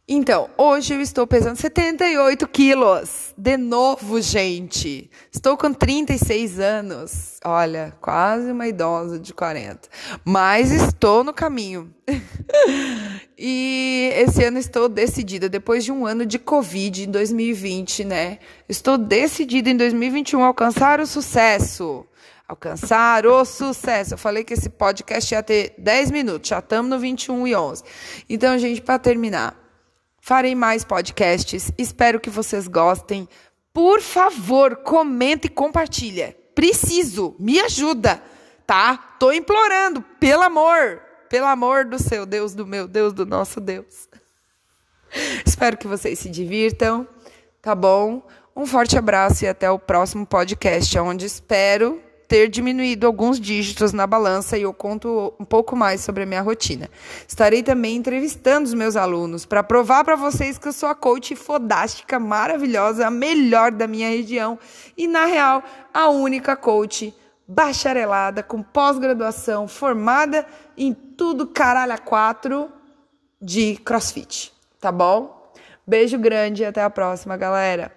Então, 0.09 0.51
hoje 0.59 0.95
eu 0.95 1.01
estou 1.01 1.29
pesando 1.29 1.57
78 1.57 2.49
quilos. 2.49 3.33
De 3.38 3.57
novo, 3.57 4.21
gente. 4.21 5.09
Estou 5.33 5.57
com 5.57 5.73
36 5.73 6.59
anos. 6.59 7.38
Olha, 7.45 7.97
quase 8.01 8.51
uma 8.51 8.67
idosa 8.67 9.17
de 9.17 9.33
40. 9.33 9.88
Mas 10.25 10.73
estou 10.73 11.23
no 11.23 11.33
caminho. 11.33 11.95
e 13.38 14.11
esse 14.17 14.43
ano 14.43 14.59
estou 14.59 14.88
decidida, 14.88 15.49
depois 15.49 15.85
de 15.85 15.93
um 15.93 16.05
ano 16.05 16.27
de 16.27 16.37
Covid 16.37 17.05
em 17.05 17.11
2020, 17.11 18.05
né? 18.05 18.41
Estou 18.69 18.99
decidida 18.99 19.71
em 19.71 19.77
2021 19.77 20.43
alcançar 20.43 20.99
o 20.99 21.07
sucesso. 21.07 22.05
Alcançar 22.49 23.25
o 23.25 23.45
sucesso. 23.45 24.15
Eu 24.15 24.19
falei 24.19 24.43
que 24.43 24.55
esse 24.55 24.69
podcast 24.69 25.33
ia 25.33 25.45
ter 25.45 25.75
10 25.79 26.11
minutos, 26.11 26.49
já 26.49 26.59
estamos 26.59 26.91
no 26.91 26.99
21 26.99 27.47
e 27.47 27.55
11. 27.55 27.85
Então, 28.29 28.59
gente, 28.59 28.83
para 28.83 28.99
terminar. 28.99 29.62
Farei 30.25 30.55
mais 30.55 30.85
podcasts. 30.85 31.73
Espero 31.77 32.21
que 32.21 32.31
vocês 32.31 32.69
gostem. 32.69 33.29
Por 33.73 34.01
favor, 34.01 34.77
comenta 34.77 35.49
e 35.49 35.51
compartilha. 35.51 36.37
Preciso, 36.55 37.35
me 37.41 37.59
ajuda, 37.59 38.23
tá? 38.65 38.97
Tô 39.19 39.33
implorando, 39.33 40.01
pelo 40.21 40.43
amor, 40.45 41.03
pelo 41.29 41.47
amor 41.47 41.87
do 41.87 41.99
seu 41.99 42.25
Deus, 42.25 42.55
do 42.55 42.65
meu 42.65 42.87
Deus, 42.87 43.13
do 43.13 43.27
nosso 43.27 43.61
Deus. 43.61 44.09
Espero 45.45 45.77
que 45.77 45.89
vocês 45.89 46.21
se 46.21 46.31
divirtam, 46.31 47.05
tá 47.61 47.75
bom? 47.75 48.23
Um 48.55 48.65
forte 48.65 48.97
abraço 48.97 49.45
e 49.45 49.49
até 49.49 49.69
o 49.73 49.79
próximo 49.79 50.25
podcast, 50.25 50.97
onde 51.01 51.27
espero 51.27 52.01
ter 52.33 52.49
diminuído 52.49 53.07
alguns 53.07 53.38
dígitos 53.38 53.92
na 53.92 54.07
balança 54.07 54.57
e 54.57 54.62
eu 54.62 54.73
conto 54.73 55.35
um 55.38 55.45
pouco 55.45 55.77
mais 55.77 56.01
sobre 56.01 56.23
a 56.23 56.27
minha 56.27 56.40
rotina. 56.40 56.88
Estarei 57.29 57.62
também 57.62 57.95
entrevistando 57.95 58.66
os 58.66 58.73
meus 58.73 58.97
alunos 58.97 59.45
para 59.45 59.62
provar 59.62 60.03
para 60.03 60.16
vocês 60.16 60.57
que 60.57 60.66
eu 60.66 60.73
sou 60.73 60.88
a 60.88 60.95
coach 60.95 61.37
fodástica, 61.37 62.18
maravilhosa, 62.18 63.07
a 63.07 63.11
melhor 63.11 63.71
da 63.71 63.87
minha 63.87 64.09
região 64.09 64.59
e, 64.97 65.07
na 65.07 65.27
real, 65.27 65.62
a 65.92 66.09
única 66.09 66.57
coach 66.57 67.14
bacharelada, 67.47 68.42
com 68.42 68.62
pós-graduação, 68.62 69.68
formada 69.68 70.47
em 70.75 70.95
tudo 70.95 71.47
caralho 71.47 71.92
a 71.92 71.99
quatro 71.99 72.73
de 73.42 73.77
crossfit. 73.85 74.55
Tá 74.81 74.90
bom? 74.90 75.53
Beijo 75.87 76.18
grande 76.18 76.62
e 76.62 76.64
até 76.64 76.83
a 76.83 76.88
próxima, 76.88 77.37
galera. 77.37 77.92